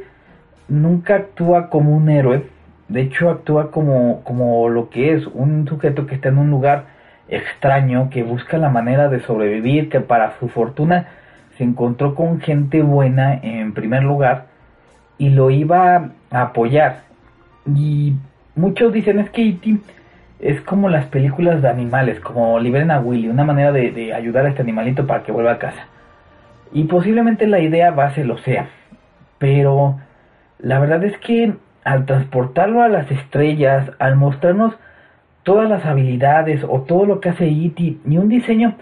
[0.67, 2.45] nunca actúa como un héroe,
[2.87, 6.85] de hecho actúa como, como lo que es, un sujeto que está en un lugar
[7.27, 11.07] extraño que busca la manera de sobrevivir, que para su fortuna
[11.57, 14.47] se encontró con gente buena en primer lugar
[15.17, 17.03] y lo iba a apoyar.
[17.65, 18.15] Y
[18.55, 19.77] muchos dicen es que E.T.
[20.41, 24.45] es como las películas de animales, como Liberen a Willy, una manera de, de, ayudar
[24.45, 25.87] a este animalito para que vuelva a casa.
[26.73, 28.69] Y posiblemente la idea base lo sea,
[29.37, 29.99] pero
[30.59, 34.75] la verdad es que al transportarlo a las estrellas, al mostrarnos
[35.43, 37.97] todas las habilidades o todo lo que hace E.T.
[38.05, 38.75] ni un diseño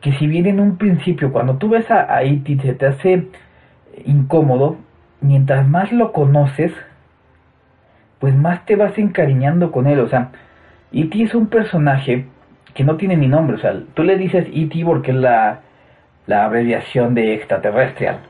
[0.00, 2.58] que si bien en un principio cuando tú ves a, E.T.
[2.62, 3.28] se te hace
[4.04, 4.76] incómodo,
[5.20, 6.72] mientras más lo conoces,
[8.20, 10.00] pues más te vas encariñando con él.
[10.00, 10.30] O sea,
[10.96, 11.22] E.T.
[11.22, 12.24] es un personaje
[12.74, 13.56] que no tiene ni nombre.
[13.56, 14.82] O sea, tú le dices E.T.
[14.84, 15.60] porque es la,
[16.26, 18.20] la abreviación de extraterrestrial.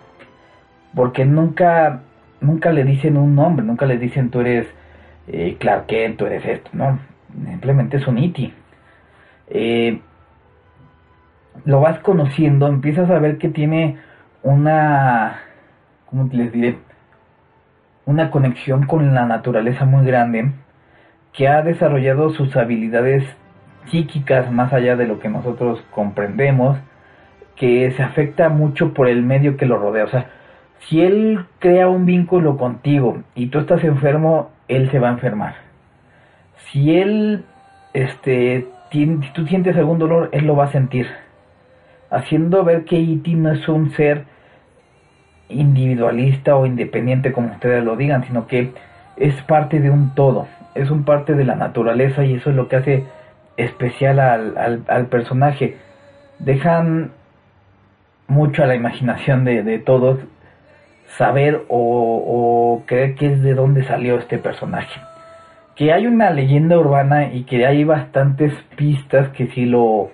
[0.95, 2.01] Porque nunca,
[2.41, 4.67] nunca le dicen un nombre, nunca le dicen tú eres
[5.29, 6.99] eh, Clark Kent, tú eres esto, ¿no?
[7.45, 8.53] simplemente es un iti.
[9.49, 10.01] Eh,
[11.65, 13.99] lo vas conociendo, empiezas a ver que tiene
[14.43, 15.41] una,
[16.07, 16.79] ¿cómo les diré?
[18.05, 20.53] Una conexión con la naturaleza muy grande,
[21.37, 23.25] que ha desarrollado sus habilidades
[23.87, 26.79] psíquicas más allá de lo que nosotros comprendemos,
[27.55, 30.05] que se afecta mucho por el medio que lo rodea.
[30.05, 30.31] O sea,
[30.81, 35.67] si él crea un vínculo contigo y tú estás enfermo, él se va a enfermar
[36.71, 37.45] si él,
[37.93, 41.07] este, si tú sientes algún dolor, él lo va a sentir.
[42.11, 43.31] Haciendo ver que E.T.
[43.35, 44.25] no es un ser
[45.49, 48.73] individualista o independiente como ustedes lo digan, sino que
[49.17, 52.69] es parte de un todo, es un parte de la naturaleza y eso es lo
[52.69, 53.05] que hace
[53.57, 55.77] especial al, al, personaje.
[56.39, 57.13] Dejan
[58.29, 60.19] mucho a la imaginación de, todos
[61.17, 65.01] saber o, creer que es de dónde salió este personaje
[65.77, 70.11] que hay una leyenda urbana y que hay bastantes pistas que sí lo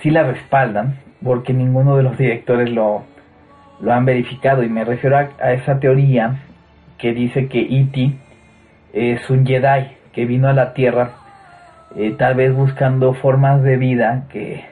[0.00, 3.04] sí la respaldan porque ninguno de los directores lo,
[3.80, 6.40] lo han verificado y me refiero a, esa teoría
[6.98, 8.12] que dice que E.T.
[8.92, 11.12] es un Jedi que vino a la Tierra
[11.96, 14.64] eh, tal vez buscando formas de vida que,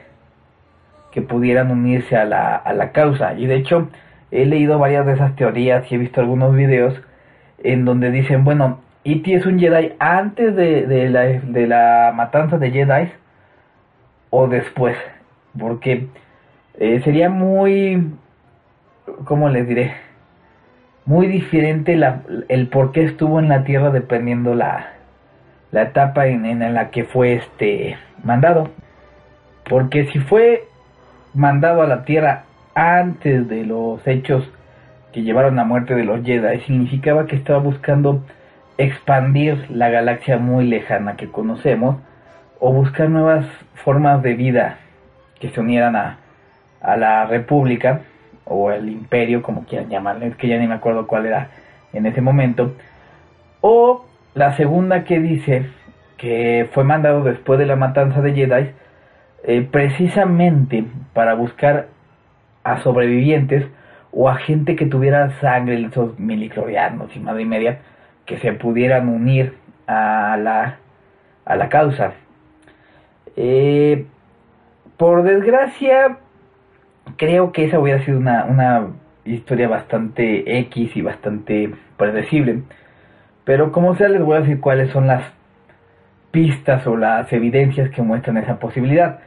[1.11, 3.89] que pudieran unirse a la, a la causa y de hecho
[4.31, 6.99] he leído varias de esas teorías y he visto algunos videos
[7.63, 9.33] en donde dicen bueno E.T.
[9.33, 13.11] es un Jedi antes de, la, de la matanza de Jedi
[14.29, 14.97] o después.
[15.57, 16.07] Porque
[16.77, 18.11] eh, sería muy,
[19.25, 19.93] ¿cómo les diré?
[21.09, 24.89] Muy diferente la, el por qué estuvo en la Tierra dependiendo la,
[25.71, 28.69] la etapa en, en, la que fue este mandado.
[29.67, 30.65] Porque si fue
[31.33, 32.43] mandado a la Tierra
[32.75, 34.47] antes de los hechos
[35.11, 38.23] que llevaron a muerte de los Jedi, significaba que estaba buscando
[38.77, 41.95] expandir la galaxia muy lejana que conocemos
[42.59, 43.47] o buscar nuevas
[43.83, 44.77] formas de vida
[45.39, 46.19] que se unieran a,
[46.81, 48.01] a la república
[48.49, 51.49] o el imperio como quieran llamarle, que ya ni me acuerdo cuál era
[51.93, 52.73] en ese momento
[53.61, 55.65] o la segunda que dice
[56.17, 58.69] que fue mandado después de la matanza de Jedi
[59.43, 60.83] eh, precisamente
[61.13, 61.87] para buscar
[62.63, 63.65] a sobrevivientes
[64.11, 67.79] o a gente que tuviera sangre, esos miliclorianos y madre y media,
[68.25, 69.55] que se pudieran unir
[69.87, 70.77] a la,
[71.45, 72.13] a la causa.
[73.35, 74.05] Eh,
[74.97, 76.17] por desgracia,
[77.17, 78.87] creo que esa hubiera sido una, una
[79.25, 82.63] historia bastante X y bastante predecible.
[83.43, 85.23] Pero como sea, les voy a decir cuáles son las
[86.31, 89.19] pistas o las evidencias que muestran esa posibilidad.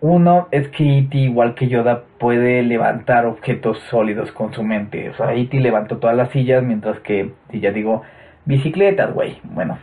[0.00, 5.10] Uno es que E.T., igual que Yoda, puede levantar objetos sólidos con su mente.
[5.10, 5.60] O sea, E.T.
[5.60, 8.02] levantó todas las sillas, mientras que, si ya digo,
[8.44, 9.38] bicicletas, güey.
[9.44, 9.78] Bueno,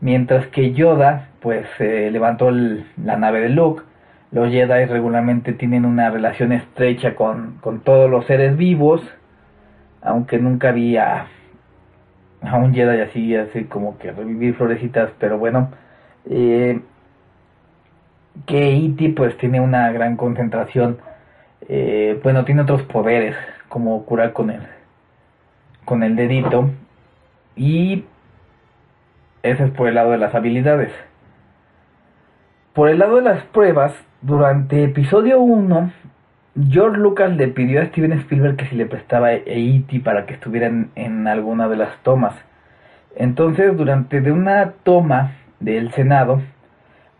[0.00, 3.82] mientras que Yoda, pues, eh, levantó la nave de Luke.
[4.30, 9.02] Los Jedi regularmente tienen una relación estrecha con, con todos los seres vivos,
[10.02, 11.26] aunque nunca había
[12.42, 15.70] a un Jedi así, así como que revivir florecitas, pero bueno,
[16.28, 16.80] eh,
[18.46, 19.14] que E.T.
[19.16, 20.98] pues tiene una gran concentración,
[21.68, 23.34] eh, bueno, tiene otros poderes,
[23.68, 24.60] como curar con el,
[25.84, 26.70] con el dedito,
[27.56, 28.04] y
[29.42, 30.92] ese es por el lado de las habilidades.
[32.74, 35.90] Por el lado de las pruebas, durante episodio 1,
[36.70, 40.00] George Lucas le pidió a Steven Spielberg que si le prestaba E.T.
[40.00, 42.34] para que estuvieran en alguna de las tomas.
[43.16, 46.40] Entonces, durante de una toma del Senado,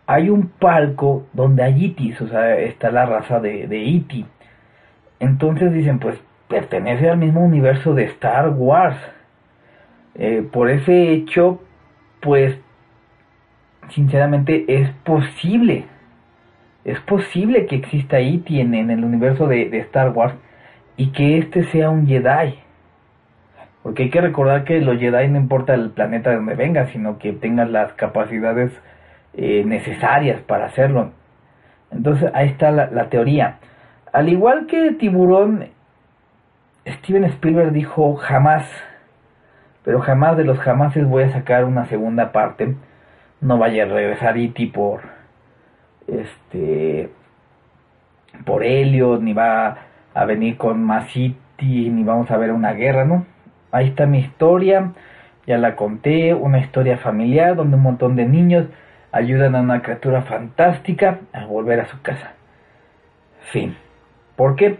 [0.07, 4.25] hay un palco donde hay E.T., o sea, está la raza de, de E.T.
[5.19, 8.97] Entonces dicen, pues pertenece al mismo universo de Star Wars.
[10.15, 11.61] Eh, por ese hecho,
[12.21, 12.57] pues,
[13.89, 15.85] sinceramente es posible
[16.85, 18.59] es posible que exista E.T.
[18.59, 20.33] En, en, el universo de, Star Wars
[20.97, 22.59] y que este sea un Jedi.
[23.83, 27.17] Porque hay que recordar que los Jedi no importa el planeta de donde venga, sino
[27.17, 28.71] que tengan las capacidades
[29.33, 31.11] eh, necesarias para hacerlo.
[31.91, 33.57] Entonces ahí está la, la, teoría.
[34.11, 35.65] Al igual que Tiburón,
[36.87, 38.67] Steven Spielberg dijo jamás,
[39.83, 42.75] pero jamás de los jamases voy a sacar una segunda parte.
[43.41, 44.67] No vaya a regresar E.T.
[44.73, 45.01] por
[46.07, 47.09] este
[48.45, 49.77] por Elliot, ni va
[50.13, 53.25] a venir con más City, ni vamos a ver una guerra, ¿no?
[53.71, 54.93] Ahí está mi historia,
[55.45, 58.67] ya la conté, una historia familiar donde un montón de niños
[59.11, 62.33] ayudan a una criatura fantástica a volver a su casa.
[63.51, 63.75] Fin.
[64.35, 64.77] ¿Por qué?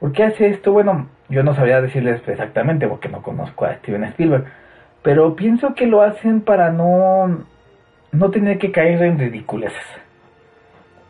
[0.00, 0.72] ¿Por qué hace esto?
[0.72, 4.46] Bueno, yo no sabría decirles exactamente porque no conozco a Steven Spielberg,
[5.02, 7.44] pero pienso que lo hacen para no
[8.12, 9.82] no tener que caer en ridiculeces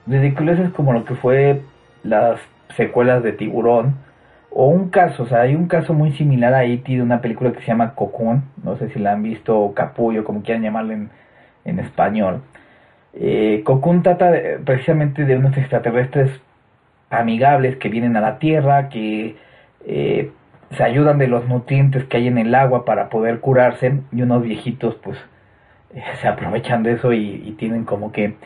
[0.06, 1.60] ridiculeces como lo que fue
[2.02, 2.40] las
[2.76, 3.94] secuelas de Tiburón
[4.54, 6.92] o un caso, o sea, hay un caso muy similar a E.T.
[6.92, 10.24] de una película que se llama Cocoon, no sé si la han visto, o Capullo,
[10.24, 11.10] como quieran llamarlo en,
[11.64, 12.42] en español.
[13.14, 14.30] Eh, Cocoon trata
[14.62, 16.30] precisamente de unos extraterrestres
[17.08, 19.36] amigables que vienen a la Tierra, que
[19.86, 20.30] eh,
[20.76, 24.42] se ayudan de los nutrientes que hay en el agua para poder curarse, y unos
[24.42, 25.18] viejitos pues
[26.20, 28.36] se aprovechan de eso y tienen como que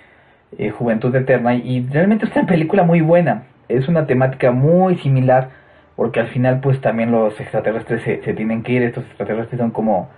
[0.58, 3.44] eh, Juventud Eterna y realmente es una película muy buena.
[3.68, 5.50] Es una temática muy similar
[5.96, 8.82] porque al final pues también los extraterrestres se, tienen que ir.
[8.82, 10.08] Estos extraterrestres son como,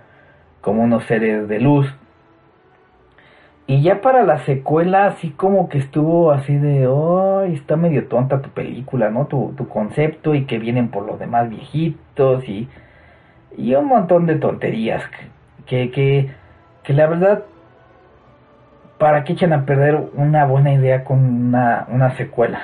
[0.61, 1.93] como unos seres de luz.
[3.67, 8.41] Y ya para la secuela, así como que estuvo así de, oh, está medio tonta
[8.41, 9.27] tu película, ¿no?
[9.27, 12.67] Tu, tu concepto y que vienen por los demás viejitos y,
[13.55, 15.03] y un montón de tonterías
[15.67, 16.31] que, que,
[16.83, 17.43] que la verdad
[18.99, 22.59] ¿para qué echan a perder una buena idea con una, una secuela?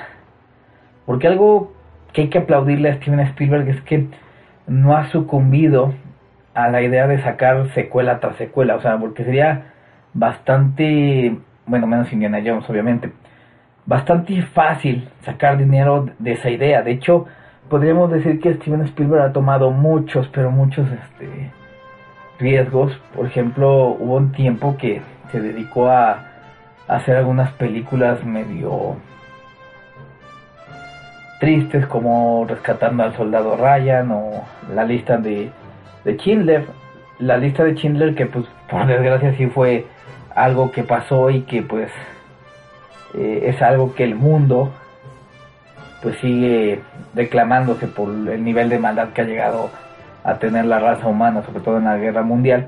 [1.06, 1.72] Porque algo
[2.12, 4.06] que hay que aplaudirle a Steven Spielberg es que
[4.68, 5.94] no ha sucumbido
[6.54, 9.72] a la idea de sacar secuela tras secuela, o sea, porque sería
[10.12, 11.36] bastante,
[11.66, 13.12] bueno, menos Indiana Jones, obviamente,
[13.86, 16.82] bastante fácil sacar dinero de esa idea.
[16.82, 17.26] De hecho,
[17.68, 21.50] podríamos decir que Steven Spielberg ha tomado muchos, pero muchos este,
[22.38, 22.92] riesgos.
[23.14, 26.24] Por ejemplo, hubo un tiempo que se dedicó a
[26.88, 28.96] hacer algunas películas medio
[31.40, 35.50] tristes como Rescatando al Soldado Ryan o la lista de,
[36.04, 36.66] de Schindler.
[37.18, 39.86] La lista de Schindler que pues por desgracia sí fue
[40.34, 41.90] algo que pasó y que pues
[43.14, 44.72] eh, es algo que el mundo
[46.02, 46.80] pues sigue
[47.14, 49.70] reclamándose por el nivel de maldad que ha llegado
[50.26, 52.66] a tener la raza humana, sobre todo en la guerra mundial.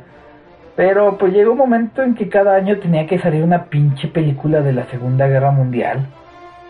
[0.77, 4.61] Pero pues llegó un momento en que cada año tenía que salir una pinche película
[4.61, 6.07] de la Segunda Guerra Mundial.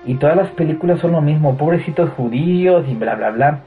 [0.06, 3.58] Y todas las películas son lo mismo, pobrecitos judíos y bla bla bla.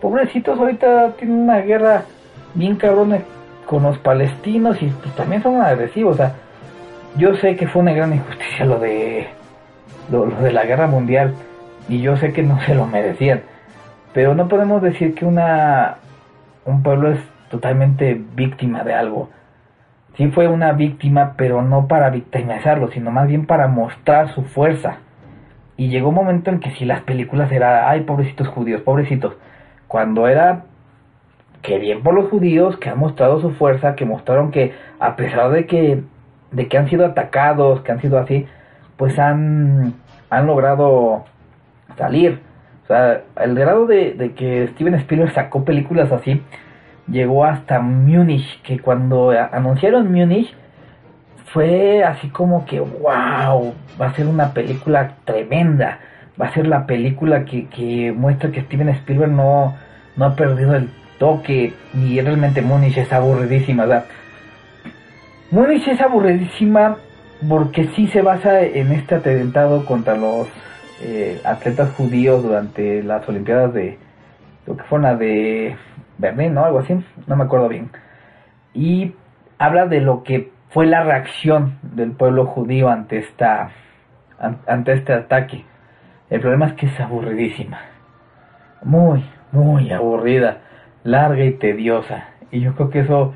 [0.00, 2.04] Pobrecitos ahorita tienen una guerra
[2.54, 3.18] bien cabrona
[3.66, 6.14] con los palestinos y pues también son agresivos.
[6.14, 6.32] O sea,
[7.16, 9.26] yo sé que fue una gran injusticia lo de
[10.12, 11.34] lo, de la guerra mundial
[11.88, 13.42] y yo sé que no se lo merecían.
[14.12, 15.96] Pero no podemos decir que una
[16.64, 19.28] un pueblo es totalmente víctima de algo
[20.16, 24.98] sí fue una víctima, pero no para victimizarlo, sino más bien para mostrar su fuerza.
[25.76, 29.36] Y llegó un momento en que si las películas eran, ay, pobrecitos judíos, pobrecitos.
[29.88, 30.64] Cuando era
[31.62, 35.50] que bien por los judíos, que han mostrado su fuerza, que mostraron que a pesar
[35.50, 36.02] de que,
[36.50, 38.46] de que han sido atacados, que han sido así,
[38.96, 39.94] pues han,
[40.28, 41.24] han logrado
[41.96, 42.40] salir.
[43.36, 46.42] El grado de, que Steven Spielberg sacó películas así,
[47.08, 50.54] llegó hasta Múnich, que cuando anunciaron Múnich,
[51.52, 55.98] fue así como que, wow, va a ser una película tremenda,
[56.40, 59.74] va a ser la película que, que muestra que Steven Spielberg no,
[60.16, 60.88] no ha perdido el
[61.18, 64.06] toque y realmente Múnich es aburridísima, ¿verdad?
[65.50, 66.96] Múnich es aburridísima
[67.48, 70.48] porque sí se basa en este atentado contra los
[71.02, 73.98] eh, atletas judíos durante las Olimpiadas de,
[74.66, 75.76] lo que fue una de
[76.18, 76.64] Berlín, ¿no?
[76.64, 76.94] Algo así,
[77.26, 77.90] no me acuerdo bien.
[78.72, 79.14] Y
[79.58, 83.70] habla de lo que fue la reacción del pueblo judío ante esta
[84.66, 85.64] ante este ataque.
[86.30, 87.80] El problema es que es aburridísima.
[88.82, 90.58] Muy, muy aburrida,
[91.04, 92.28] larga y tediosa.
[92.50, 93.34] Y yo creo que eso,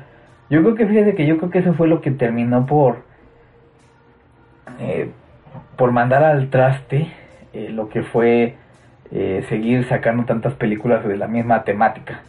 [0.49, 3.05] yo creo que fíjese que yo creo que eso fue lo que terminó por
[4.79, 5.11] eh,
[5.77, 7.07] por mandar al traste
[7.53, 8.55] eh, lo que fue
[9.11, 12.21] eh, seguir sacando tantas películas de la misma temática.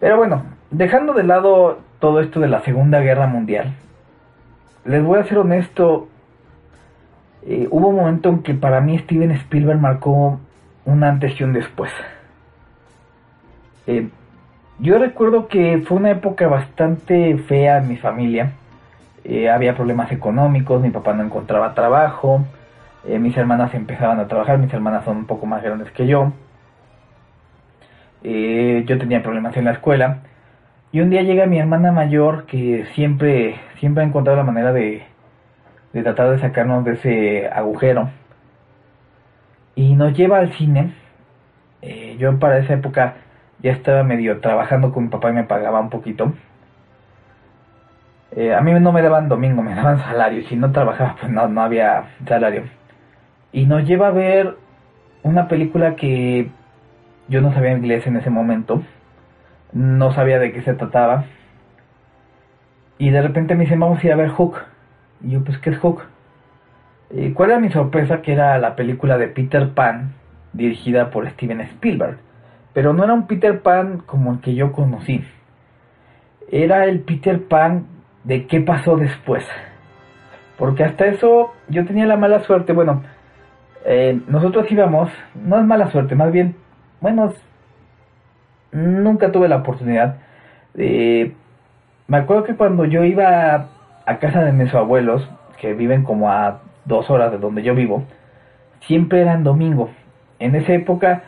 [0.00, 3.72] Pero bueno, dejando de lado todo esto de la Segunda Guerra Mundial,
[4.84, 6.08] les voy a ser honesto,
[7.46, 10.40] eh, hubo un momento en que para mí Steven Spielberg marcó
[10.84, 11.92] un antes y un después.
[14.80, 18.52] Yo recuerdo que fue una época bastante fea en mi familia.
[19.50, 22.44] Había problemas económicos, mi papá no encontraba trabajo,
[23.18, 26.32] mis hermanas empezaban a trabajar, mis hermanas son un poco más grandes que yo.
[28.22, 30.22] yo tenía problemas en la escuela
[30.90, 35.04] y un día llega mi hermana mayor que siempre, siempre ha encontrado la manera de,
[35.92, 38.08] tratar de sacarnos de ese agujero.
[39.74, 40.94] Y nos lleva al cine.
[41.82, 43.16] Eh, yo para esa época
[43.60, 46.32] ya estaba medio trabajando con mi papá y me pagaba un poquito.
[48.32, 50.42] Eh, a mí no me daban domingo, me daban salario.
[50.48, 52.64] Si no trabajaba, pues no, no había salario.
[53.52, 54.56] Y nos lleva a ver
[55.22, 56.50] una película que
[57.28, 58.82] yo no sabía inglés en ese momento
[59.72, 61.24] no sabía de qué se trataba.
[62.98, 64.58] Y de repente me dicen, vamos a ir a ver Hook.
[65.22, 66.02] Y yo, pues, ¿qué es Hook?
[67.10, 68.22] ¿Y cuál era mi sorpresa?
[68.22, 70.14] Que era la película de Peter Pan,
[70.52, 72.18] dirigida por Steven Spielberg.
[72.72, 75.24] Pero no era un Peter Pan como el que yo conocí.
[76.50, 77.86] Era el Peter Pan
[78.24, 79.46] de qué pasó después.
[80.56, 82.72] Porque hasta eso yo tenía la mala suerte.
[82.72, 83.02] Bueno,
[83.84, 86.54] eh, nosotros íbamos, no es mala suerte, más bien,
[87.00, 87.32] bueno,
[88.72, 90.16] nunca tuve la oportunidad.
[90.74, 93.68] me acuerdo que cuando yo iba
[94.06, 95.28] a casa de mis abuelos,
[95.60, 98.04] que viven como a dos horas de donde yo vivo,
[98.80, 99.90] siempre eran domingo.
[100.38, 101.22] En esa época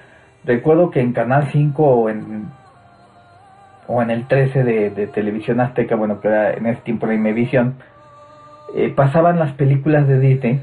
[0.44, 2.46] recuerdo que en Canal 5 o en,
[3.86, 7.74] o en el 13 de, Televisión Azteca, bueno, que era en ese tiempo de Imevisión,
[8.74, 10.61] eh, pasaban las películas de Disney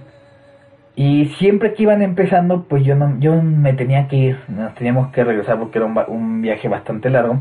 [0.99, 5.11] y siempre que iban empezando, pues yo no, yo me tenía que ir, nos teníamos
[5.11, 7.39] que regresar porque era un, viaje bastante largo.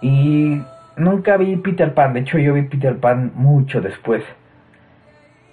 [0.00, 0.62] Y
[0.96, 4.24] nunca vi Peter Pan, de hecho yo vi Peter Pan mucho después.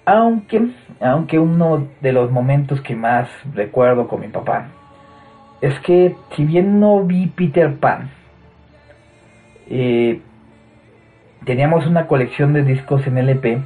[0.06, 0.70] Aunque,
[1.02, 4.68] aunque uno de los momentos que más recuerdo con mi papá
[5.60, 8.08] es que si bien no vi Peter Pan,
[9.68, 10.18] eh,
[11.44, 13.58] teníamos una colección de discos en LP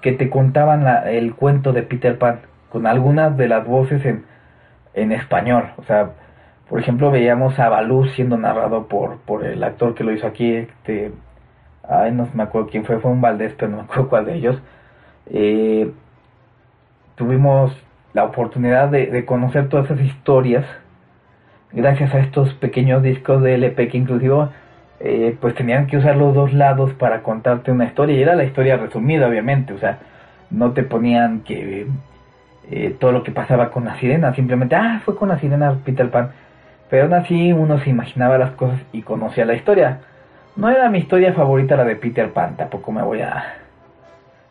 [0.00, 4.24] que te contaban el cuento de Peter Pan con algunas de las voces en,
[4.94, 5.70] en español.
[5.76, 6.10] O sea,
[6.68, 10.56] por ejemplo, veíamos a Balú siendo narrado por, por el actor que lo hizo aquí,
[10.56, 11.12] este,
[11.88, 14.34] ay, no me acuerdo quién fue, fue un Valdés, pero no me acuerdo cuál de
[14.34, 14.60] ellos.
[15.30, 15.88] Eh,
[17.14, 17.80] tuvimos
[18.12, 20.66] la oportunidad de, conocer todas esas historias
[21.70, 24.48] gracias a estos pequeños discos de LP que inclusive
[24.98, 28.42] eh, pues tenían que usar los dos lados para contarte una historia y era la
[28.42, 29.98] historia resumida obviamente, o sea,
[30.50, 31.86] no te ponían que
[32.70, 36.10] eh, todo lo que pasaba con la sirena, simplemente, ah, fue con la sirena Peter
[36.10, 36.32] Pan.
[36.88, 40.00] Pero aún así uno se imaginaba las cosas y conocía la historia.
[40.56, 43.54] No era mi historia favorita la de Peter Pan, tampoco me voy a,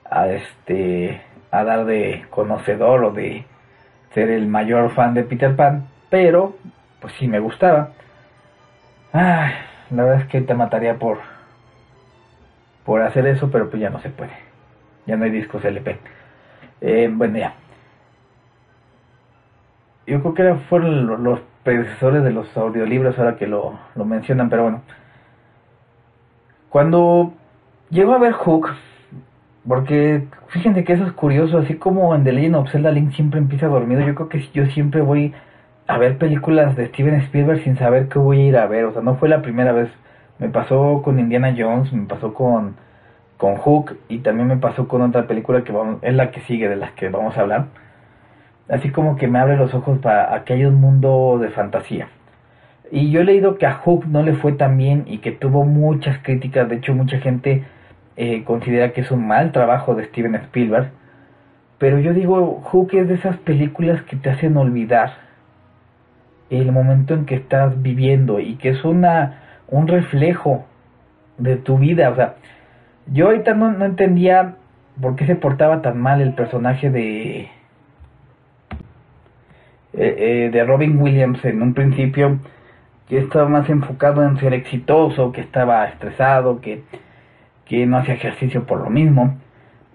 [0.09, 3.45] a este a dar de conocedor o de
[4.13, 6.55] ser el mayor fan de Peter Pan, pero
[6.99, 7.91] pues sí me gustaba.
[9.13, 9.53] Ay,
[9.91, 11.19] la verdad es que te mataría por
[12.85, 14.33] por hacer eso, pero pues ya no se puede.
[15.05, 15.97] Ya no hay discos LP.
[16.81, 17.53] Eh, bueno, ya
[20.05, 24.81] yo creo que fueron los predecesores de los audiolibros ahora que lo, mencionan, pero bueno.
[26.69, 27.33] Cuando
[27.89, 28.69] llegó a ver Hook,
[29.67, 33.39] Porque fíjense que eso es curioso, así como en The Legend of Zelda Link siempre
[33.39, 35.33] empieza dormido, yo creo que yo siempre voy
[35.87, 38.93] a ver películas de Steven Spielberg sin saber qué voy a ir a ver, o
[38.93, 39.89] sea, no fue la primera vez,
[40.39, 42.75] me pasó con Indiana Jones, me pasó con,
[43.37, 46.67] con Hook y también me pasó con otra película que vamos, es la que sigue
[46.67, 47.67] de las que vamos a hablar,
[48.69, 52.07] así como que me abre los ojos para un mundo de fantasía.
[52.91, 55.65] Y yo he leído que a Hook no le fue tan bien y que tuvo
[55.65, 57.63] muchas críticas, de hecho mucha gente
[58.17, 60.91] eh, considera que es un mal trabajo de Steven Spielberg.
[61.79, 65.13] Pero yo digo, Hook es de esas películas que te hacen olvidar
[66.49, 70.65] el momento en que estás viviendo y que es una un reflejo
[71.37, 72.09] de tu vida.
[72.11, 72.35] O sea,
[73.07, 74.55] yo ahorita no, no entendía
[75.01, 77.49] por qué se portaba tan mal el personaje de
[79.93, 82.39] eh, eh, de Robin Williams en un principio
[83.07, 86.83] que estaba más enfocado en ser exitoso, que estaba estresado, que
[87.65, 89.37] que no hacía ejercicio por lo mismo.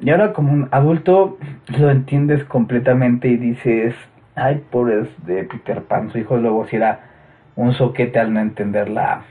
[0.01, 1.39] Y ahora como un adulto
[1.79, 3.95] lo entiendes completamente y dices,
[4.35, 7.01] ay, pobres de Peter Pan, su hijo luego si era
[7.57, 9.23] un soquete al no entender la,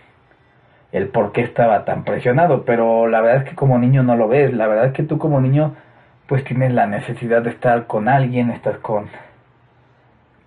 [0.92, 4.28] el por qué estaba tan presionado, pero la verdad es que como niño no lo
[4.28, 5.76] ves, la verdad es que tú como niño
[6.28, 9.06] pues tienes la necesidad de estar con alguien, estás con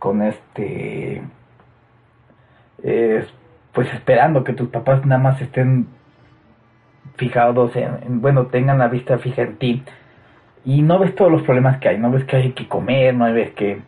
[0.00, 1.22] con este
[3.72, 5.86] pues esperando que tus papás nada más estén
[7.16, 9.82] fijados en, bueno, tengan la vista fija en ti
[10.64, 13.32] y no ves todos los problemas que hay, no ves que hay que comer, no
[13.32, 13.80] ves que,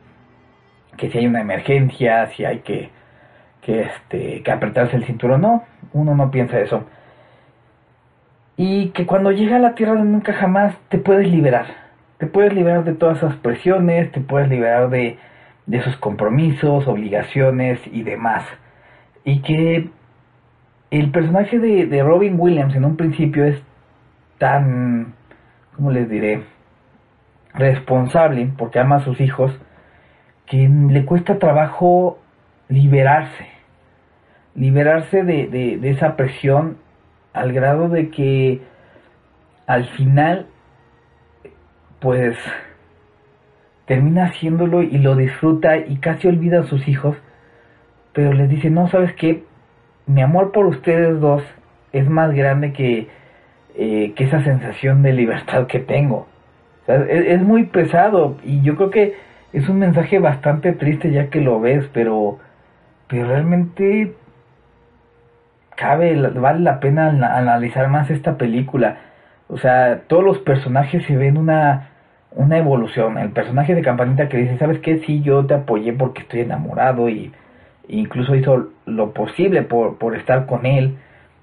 [0.97, 2.91] que si hay una emergencia, si hay que,
[3.61, 6.85] que, este, que apretarse el cinturón, no, uno no piensa eso.
[8.57, 11.67] Y que cuando llega a la tierra nunca jamás te puedes liberar,
[12.19, 15.19] te puedes liberar de todas esas presiones, te puedes liberar de,
[15.67, 18.45] de esos compromisos, obligaciones y demás.
[19.25, 19.91] Y que
[20.91, 23.63] el personaje de, Robin Williams en un principio es
[24.39, 25.15] tan,
[25.75, 26.43] ¿cómo les diré?
[27.55, 29.59] Responsable, porque ama a sus hijos,
[30.47, 32.19] que le cuesta trabajo
[32.69, 33.47] liberarse,
[34.55, 36.77] liberarse de, de, esa presión
[37.33, 38.61] al grado de que
[39.67, 40.47] al final,
[42.01, 42.37] pues,
[43.93, 47.15] termina haciéndolo y lo disfruta y casi olvida a sus hijos,
[48.15, 49.45] pero les dice, no, ¿sabes qué?
[50.07, 51.43] mi amor por ustedes dos
[51.93, 53.09] es más grande que,
[53.77, 56.27] eh, que esa sensación de libertad que tengo.
[56.87, 59.15] es, muy pesado y yo creo que
[59.53, 62.39] es un mensaje bastante triste ya que lo ves, pero,
[63.09, 64.15] pero realmente
[65.77, 68.97] cabe, vale la pena analizar más esta película.
[69.49, 71.92] O sea, todos los personajes se ven una,
[72.35, 73.19] una evolución.
[73.19, 74.99] El personaje de Campanita que dice, ¿sabes qué?
[75.01, 77.33] Sí, yo te apoyé porque estoy enamorado y
[77.89, 80.97] incluso hizo lo posible por, por estar con él.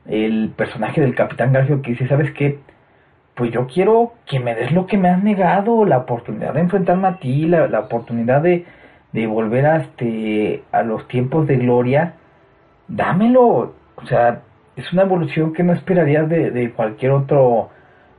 [0.08, 2.60] El personaje del Capitán Garfio que dice, ¿sabes qué?
[3.36, 7.08] Pues yo quiero que me des lo que me has negado, la oportunidad de enfrentarme
[7.08, 8.66] a ti, la, la oportunidad de,
[9.14, 12.16] de volver a, este, a los tiempos de gloria,
[12.88, 13.76] dámelo.
[13.96, 14.42] O sea,
[14.76, 17.70] es una evolución que no esperarías de, de cualquier otro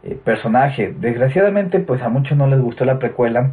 [0.03, 0.94] eh, personaje.
[0.98, 3.53] Desgraciadamente, pues a muchos no les gustó la precuela.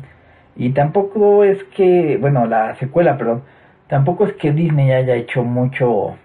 [0.56, 3.43] Y tampoco es que, bueno, la secuela, perdón,
[3.88, 6.18] Tampoco es que Disney haya hecho mucho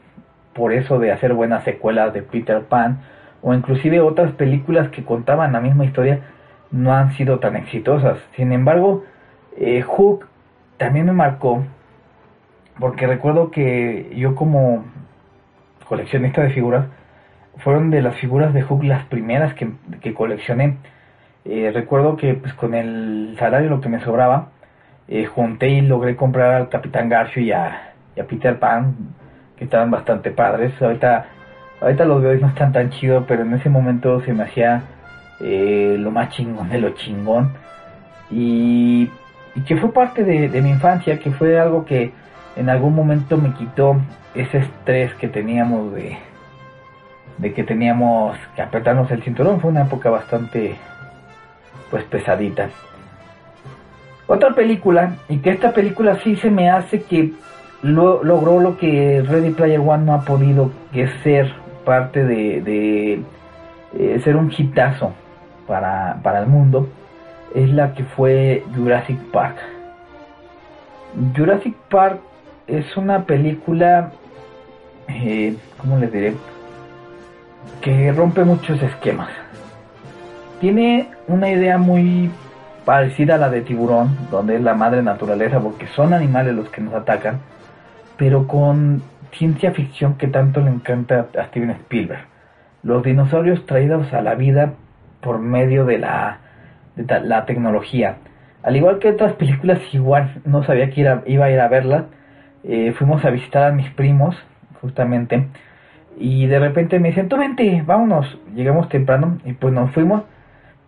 [0.53, 3.01] por eso de hacer buenas secuelas de Peter Pan
[3.41, 6.21] o inclusive otras películas que contaban la misma historia
[6.73, 8.19] no han sido tan exitosas.
[8.35, 9.05] Sin embargo,
[9.57, 10.27] eh, Hook
[10.77, 11.63] también me marcó
[12.81, 14.85] porque recuerdo que yo como
[15.87, 16.87] coleccionista de figuras
[17.59, 20.77] fueron de las figuras de Hook las primeras que, que coleccioné.
[21.45, 24.51] Eh, recuerdo que pues con el salario lo que me sobraba
[25.09, 27.89] eh, junté y logré comprar al Capitán Garfio y a,
[28.29, 28.95] Peter Pan,
[29.57, 30.81] que estaban bastante padres.
[30.81, 31.27] Ahorita,
[31.81, 34.83] ahorita los veo y no están tan chidos, pero en ese momento se me hacía
[35.41, 37.53] eh, lo más chingón de lo chingón.
[38.31, 39.11] Y,
[39.67, 42.13] que fue parte de, de mi infancia, que fue algo que
[42.57, 43.97] en algún momento me quitó
[44.35, 46.17] ese estrés que teníamos de,
[47.43, 49.61] de que teníamos que apretarnos el cinturón.
[49.61, 50.77] Fue una época bastante
[51.91, 52.71] pues pesadita.
[54.29, 57.33] Otra película, y que esta película sí se me hace que
[57.83, 61.53] logró lo que Ready Player One no ha podido, que ser
[61.85, 63.21] parte de,
[63.99, 65.13] eh, ser un hitazo
[65.67, 66.89] para, para el mundo,
[67.55, 69.57] es la que fue Jurassic Park.
[71.37, 72.21] Jurassic Park
[72.69, 74.13] es una película,
[75.09, 76.35] eh, ¿cómo les diré?
[77.81, 79.29] Que rompe muchos esquemas.
[80.61, 82.31] Tiene una idea muy
[82.85, 86.81] parecida a la de tiburón, donde es la madre naturaleza, porque son animales los que
[86.81, 87.41] nos atacan,
[88.17, 89.03] pero con
[89.33, 92.25] ciencia ficción que tanto le encanta a Steven Spielberg.
[92.83, 94.75] Los dinosaurios traídos a la vida
[95.21, 96.39] por medio de la
[96.97, 98.17] de la tecnología.
[98.63, 102.07] Al igual que otras películas, igual no sabía que iba a ir a verla.
[102.65, 104.37] Eh, fuimos a visitar a mis primos,
[104.81, 105.49] justamente.
[106.19, 108.39] Y de repente me dicen, tú vente, vámonos.
[108.55, 110.23] Llegamos temprano y pues nos fuimos.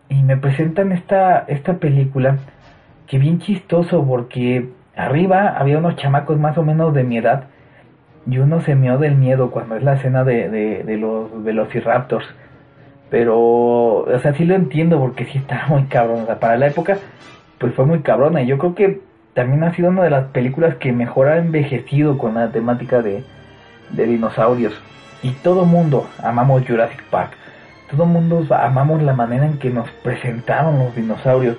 [0.08, 2.38] Y me presentan esta, esta película
[3.06, 7.44] que bien chistoso porque arriba había unos chamacos más o menos de mi edad
[8.26, 12.26] y uno se meó del miedo cuando es la escena de, de, los velociraptors.
[13.10, 16.22] Pero, o sea, sí lo entiendo porque sí está muy cabrón.
[16.22, 16.98] O sea, para la época,
[17.58, 18.42] pues fue muy cabrona.
[18.42, 19.00] Y yo creo que
[19.34, 23.24] también ha sido una de las películas que mejor ha envejecido con la temática de,
[23.90, 24.80] de dinosaurios.
[25.24, 27.32] Y todo mundo amamos Jurassic Park.
[27.90, 31.56] Todo mundo amamos la manera en que nos presentaron los dinosaurios.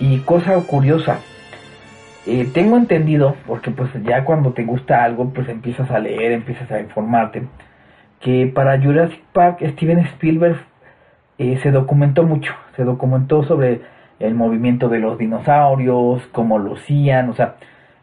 [0.00, 1.20] Y cosa curiosa,
[2.26, 6.68] eh, tengo entendido, porque pues ya cuando te gusta algo, pues empiezas a leer, empiezas
[6.72, 7.44] a informarte,
[8.20, 10.56] que para Jurassic Park Steven Spielberg
[11.38, 13.80] eh, se documentó mucho, se documentó sobre
[14.18, 17.54] el movimiento de los dinosaurios, cómo lucían, o sea,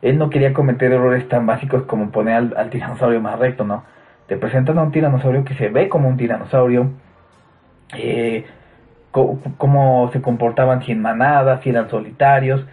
[0.02, 3.84] él no quería cometer errores tan básicos como poner al, tiranosaurio más recto, ¿no?
[4.28, 6.89] Te presentan a un tiranosaurio que se ve como un tiranosaurio,
[7.97, 8.45] eh,
[9.11, 12.65] cómo se comportaban si en manadas, si eran solitarios.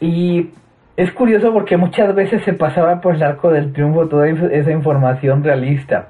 [0.00, 0.50] Y
[0.96, 5.42] es curioso porque muchas veces se pasaba por el arco del triunfo toda esa información
[5.42, 6.08] realista.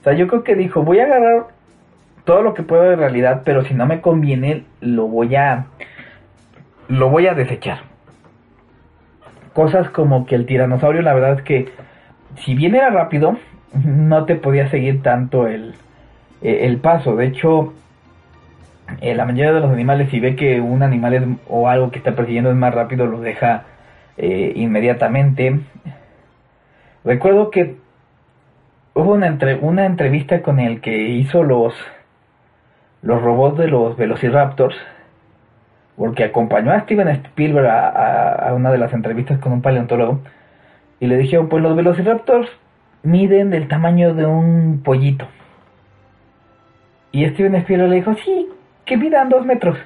[0.00, 1.46] O sea, yo creo que dijo, voy a agarrar
[2.24, 5.66] todo lo que puedo de realidad, pero si no me conviene, lo voy a
[6.88, 7.80] lo voy a desechar.
[9.54, 11.68] Cosas como que el tiranosaurio, la verdad es que
[12.36, 13.38] si bien era rápido,
[13.84, 15.74] no te podía seguir tanto el,
[16.42, 17.16] el paso.
[17.16, 17.72] De hecho,
[19.00, 21.98] eh, la mayoría de los animales, si ve que un animal es, o algo que
[21.98, 23.64] está persiguiendo es más rápido, lo deja
[24.16, 25.60] eh, inmediatamente.
[27.04, 27.76] Recuerdo que
[28.94, 31.74] hubo una, entre, una entrevista con el que hizo los,
[33.02, 34.76] los robots de los Velociraptors,
[35.96, 40.20] porque acompañó a Steven Spielberg a, una de las entrevistas con un paleontólogo,
[41.00, 42.48] y le dijeron, pues los Velociraptors
[43.02, 45.26] miden del tamaño de un pollito.
[47.10, 48.48] Y Steven Spielberg le dijo, sí,
[48.84, 49.78] que midan dos metros.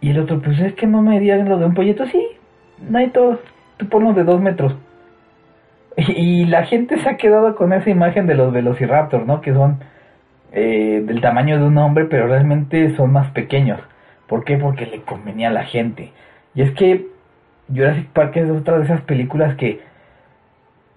[0.00, 2.26] Y el otro, pues es que no me digan lo de un pollito, sí,
[2.88, 3.40] no hay todo,
[3.76, 4.74] tú ponlo de dos metros.
[5.96, 9.40] Y, la gente se ha quedado con esa imagen de los velociraptors, ¿no?
[9.40, 9.78] Que son
[10.52, 13.80] eh, del tamaño de un hombre, pero realmente son más pequeños.
[14.26, 14.56] ¿Por qué?
[14.56, 16.12] Porque le convenía a la gente.
[16.54, 17.06] Y es que
[17.68, 19.80] Jurassic Park es otra de esas películas que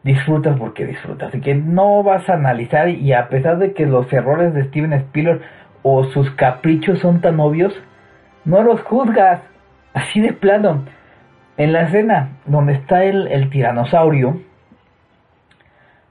[0.04, 1.34] disfrutas porque disfrutas.
[1.36, 4.94] Y que no vas a analizar y a pesar de que los errores de Steven
[4.94, 5.42] Spielberg
[5.84, 7.74] o sus caprichos son tan obvios,
[8.46, 9.42] no los juzgas.
[9.94, 10.84] Así de plano.
[11.58, 14.42] En la escena donde está el, el tiranosaurio,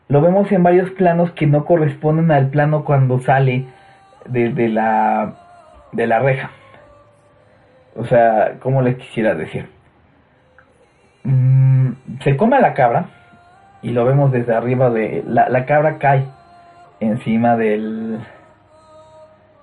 [0.09, 3.67] lo vemos en varios planos que no corresponden al plano cuando sale
[4.29, 5.35] de, la,
[5.93, 6.51] de la reja.
[7.97, 9.69] O sea, ¿cómo les quisiera decir?
[11.25, 13.07] Mm, se come a la cabra
[13.87, 15.23] y lo vemos desde arriba de...
[15.29, 16.25] La, la cabra cae
[16.99, 18.19] encima del,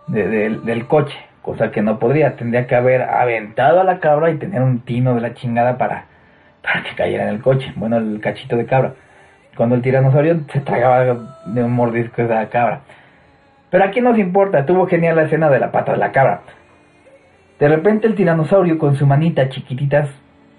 [0.07, 4.61] del coche, cosa que no podría, tendría que haber aventado a la cabra y tener
[4.61, 6.05] un tino de la chingada para,
[6.61, 8.93] para que cayera en el coche, bueno, el cachito de cabra,
[9.57, 11.03] cuando el tiranosaurio se tragaba
[11.45, 12.79] de un mordisco de la cabra.
[13.69, 16.43] Pero aquí nos importa, tuvo genial la escena de la pata de la cabra.
[17.59, 20.07] De repente el tiranosaurio con su manita chiquititas,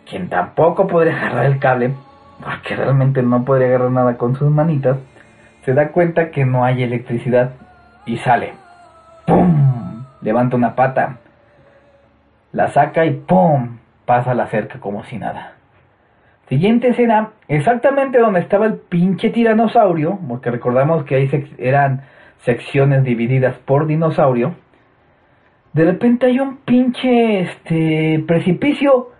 [0.06, 1.94] quien tampoco podría agarrar el cable,
[2.43, 4.99] porque realmente no podría agarrar nada con sus manitas,
[5.64, 7.53] se da cuenta que no hay electricidad
[8.07, 8.55] y sale.
[9.26, 10.05] ¡pum!
[10.20, 11.16] Levanta una pata,
[12.53, 13.78] la saca y ¡pum!
[14.05, 15.55] pasa la cerca como si nada.
[16.49, 22.03] Siguiente escena, exactamente donde estaba el pinche tiranosaurio, porque recordamos que ahí eran
[22.41, 24.55] secciones divididas por dinosaurio.
[25.72, 29.11] De repente hay un pinche este precipicio.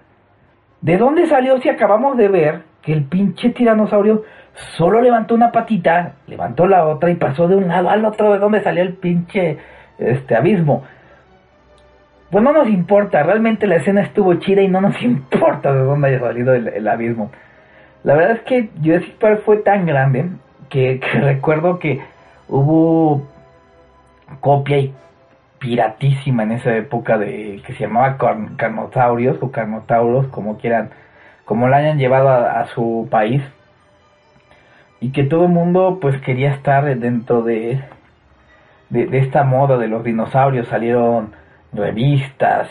[0.83, 4.25] ¿De dónde salió si acabamos de ver que el pinche tiranosaurio
[4.77, 8.39] solo levantó una patita, levantó la otra y pasó de un lado al otro de
[8.39, 9.59] dónde salió el pinche
[9.99, 10.85] este abismo.
[12.31, 16.09] Pues no nos importa, realmente la escena estuvo chida y no nos importa de dónde
[16.09, 17.31] haya salido el, abismo.
[18.03, 20.31] La verdad es que Jurassic Park fue tan grande
[20.69, 22.01] que, recuerdo que
[22.49, 23.27] hubo
[24.41, 24.95] copia y
[25.59, 28.19] piratísima en esa época de que se llamaba
[28.57, 30.91] carnotaurios o carnotauros, como quieran,
[31.45, 33.43] como la hayan llevado a, a su país
[35.01, 37.83] y que todo el mundo pues quería estar dentro de,
[38.89, 41.33] de, esta moda de los dinosaurios salieron
[41.73, 42.69] revistas,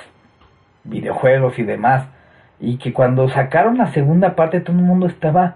[0.83, 2.07] videojuegos y demás.
[2.59, 5.55] Y que cuando sacaron la segunda parte todo el mundo estaba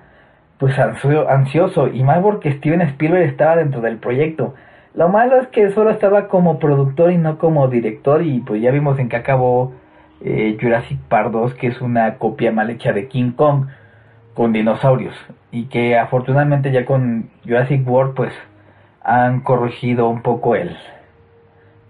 [0.58, 4.56] pues ansioso y más porque Steven Spielberg estaba dentro del proyecto.
[4.94, 8.72] Lo malo es que solo estaba como productor y no como director y pues ya
[8.72, 9.74] vimos en qué acabó
[10.22, 13.68] eh, Jurassic Park 2, que es una copia mal hecha de King Kong
[14.34, 15.16] con dinosaurios
[15.52, 18.34] y que afortunadamente ya con Jurassic World pues
[19.02, 20.78] han corregido un poco el,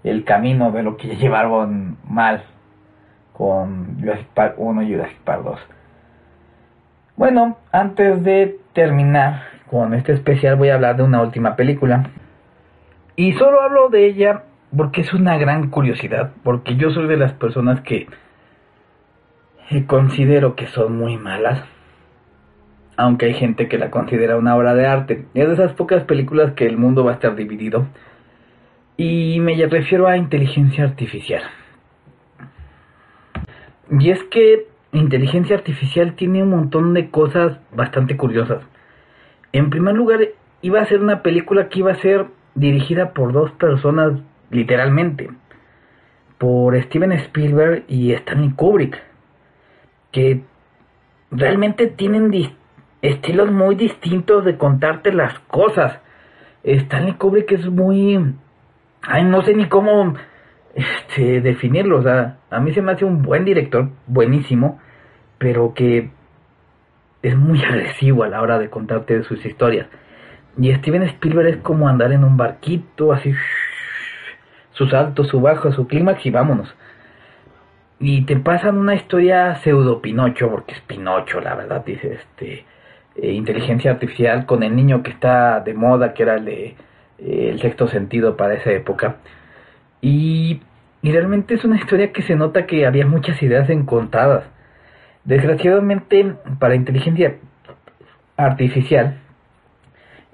[0.04, 2.44] el camino de lo que llevaron mal
[3.34, 5.60] con Jurassic Park 1 y Jurassic Park 2.
[7.18, 12.10] Bueno, antes de terminar con este especial voy a hablar de una última película.
[13.16, 14.44] Y solo hablo de ella
[14.76, 18.08] porque es una gran curiosidad, porque yo soy de las personas que
[19.86, 21.64] considero que son muy malas,
[22.96, 25.26] aunque hay gente que la considera una obra de arte.
[25.34, 27.88] Es de esas pocas películas que el mundo va a estar dividido.
[28.98, 31.44] Y me refiero a inteligencia artificial.
[33.92, 38.64] Y es que inteligencia artificial tiene un montón de cosas bastante curiosas.
[39.54, 40.20] En primer lugar,
[40.62, 44.14] iba a ser una película que iba a ser dirigida por dos personas
[44.50, 45.30] literalmente,
[46.38, 49.02] por Steven Spielberg y Stanley Kubrick,
[50.12, 50.42] que
[51.32, 52.32] realmente tienen
[53.02, 56.00] estilos muy distintos de contarte las cosas.
[56.64, 58.36] Stanley Kubrick es muy...
[59.02, 60.16] Ay, no sé ni cómo
[60.76, 62.00] este, definirlo.
[62.00, 64.80] O sea, a mí se me hace un buen director, buenísimo,
[65.38, 66.12] pero que
[67.22, 69.88] es muy agresivo a la hora de contarte sus historias.
[70.58, 73.34] Y Steven Spielberg es como andar en un barquito, así,
[74.78, 76.74] sus altos, su bajo, su clímax y vámonos.
[78.00, 82.66] Y te pasan una historia pseudo Pinocho, porque es Pinocho, la verdad, dice este.
[83.16, 86.76] Eh, inteligencia artificial con el niño que está de moda, que era el
[87.18, 89.16] eh, sexto sentido para esa época.
[90.02, 90.62] Y,
[91.02, 94.44] y realmente es una historia que se nota que había muchas ideas encontradas.
[95.24, 97.38] Desgraciadamente, para inteligencia
[98.38, 99.18] artificial,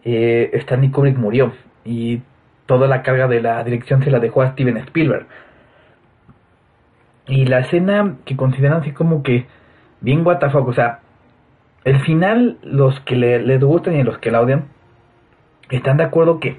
[0.04, 1.54] eh, Stanley Kubrick murió
[1.86, 2.22] y
[2.66, 5.26] toda la carga de la dirección se la dejó a Steven Spielberg.
[7.28, 9.46] Y la escena que consideran así como que
[10.02, 11.00] bien what o sea,
[11.86, 14.66] el final, los que le, les gustan y los que la odian,
[15.70, 16.58] están de acuerdo que,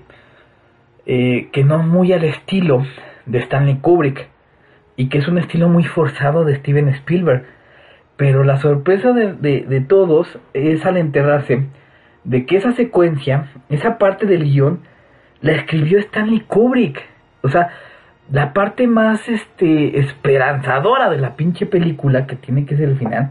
[1.06, 2.84] eh, que no es muy al estilo
[3.26, 4.28] de Stanley Kubrick
[4.96, 7.46] y que es un estilo muy forzado de Steven Spielberg
[8.16, 11.66] pero la sorpresa de, todos es al enterarse
[12.22, 14.80] de que esa secuencia, esa parte del guion,
[15.40, 17.02] la escribió Stanley Kubrick.
[17.42, 17.70] O sea,
[18.30, 23.30] la parte más este, esperanzadora de la pinche película, que tiene que ser el final,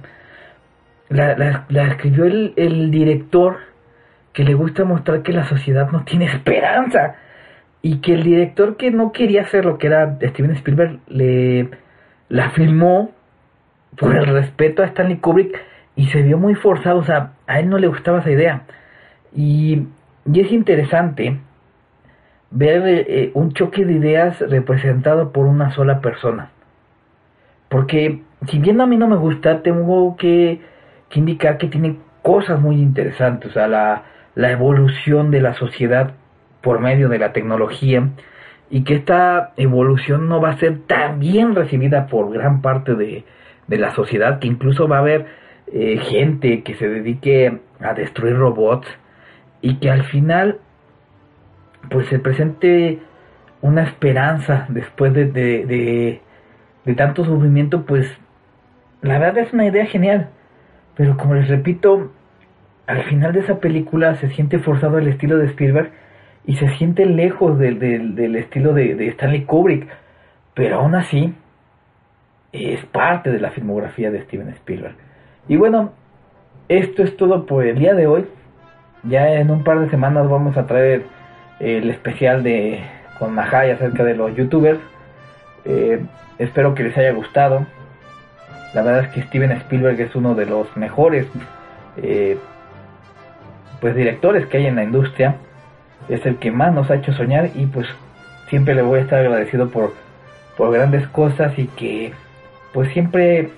[1.10, 3.58] la, la, escribió el, el, director
[4.34, 7.16] que le gusta mostrar que la sociedad no tiene esperanza.
[7.82, 11.70] Y que el director que no quería hacer lo que era Steven Spielberg, le
[12.30, 13.12] la filmó
[13.98, 15.60] por el respeto a Stanley Kubrick
[15.96, 18.64] y se vio muy forzado, o sea, a él no le gustaba esa idea.
[19.36, 19.88] Y,
[20.32, 21.38] y es interesante
[22.54, 26.52] ver eh, un choque de ideas representado por una sola persona.
[27.68, 30.62] Porque si bien a mí no me gusta, tengo que,
[31.10, 34.04] que indicar que tiene cosas muy interesantes, o sea, la,
[34.36, 36.14] evolución de la sociedad
[36.62, 38.10] por medio de la tecnología
[38.70, 43.26] y que esta evolución no va a ser tan bien recibida por gran parte de,
[43.68, 45.26] de la sociedad, que incluso va a haber
[45.72, 48.88] eh, gente que se dedique a destruir robots
[49.62, 50.60] y que al final
[51.90, 53.00] pues se presente
[53.62, 56.22] una esperanza después de, de,
[56.86, 58.08] de, tanto sufrimiento, pues
[59.02, 60.30] la verdad es una idea genial.
[60.96, 62.12] Pero como les repito,
[62.88, 65.92] al final de esa película se siente forzado el estilo de Spielberg
[66.46, 69.88] y se siente lejos del estilo de, de, Stanley Kubrick.
[70.54, 71.34] Pero aún así,
[72.52, 74.96] es parte de la filmografía de Steven Spielberg.
[75.48, 75.94] Y bueno,
[76.68, 78.26] esto es todo por el día de hoy.
[79.04, 81.04] Ya en un par de semanas vamos a traer
[81.60, 82.84] el especial de
[83.18, 84.80] con Mahai acerca de los youtubers.
[85.66, 86.04] Eh,
[86.40, 87.66] espero que les haya gustado.
[88.74, 91.28] La verdad es que Steven Spielberg es uno de los mejores
[91.98, 92.38] eh,
[93.80, 95.36] pues directores que hay en la industria.
[96.10, 97.88] Es el que más nos ha hecho soñar y pues
[98.50, 99.94] siempre le voy a estar agradecido por,
[100.58, 102.14] por grandes cosas y que
[102.74, 103.50] pues siempre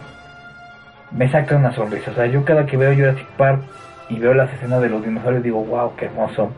[1.12, 2.12] me saca una sonrisa.
[2.12, 3.62] O sea, yo cada que veo Jurassic Park
[4.10, 6.52] y veo las escenas de los dinosaurios digo, wow, qué hermoso.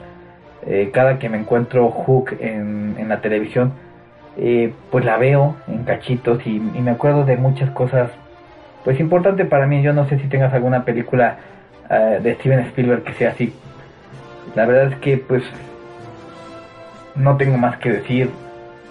[0.68, 3.72] Eh, cada que me encuentro Hook en, en la televisión,
[4.40, 8.12] eh, pues la veo en cachitos y, me acuerdo de muchas cosas,
[8.84, 9.82] pues importante para mí.
[9.82, 11.38] Yo no sé si tengas alguna película
[11.90, 13.52] eh, de Steven Spielberg que sea así.
[14.56, 15.44] La verdad es que pues
[17.16, 18.30] no tengo más que decir.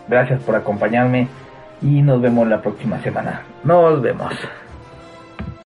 [0.09, 1.29] Gracias por acompañarme
[1.81, 3.43] y nos vemos la próxima semana.
[3.63, 4.35] Nos vemos.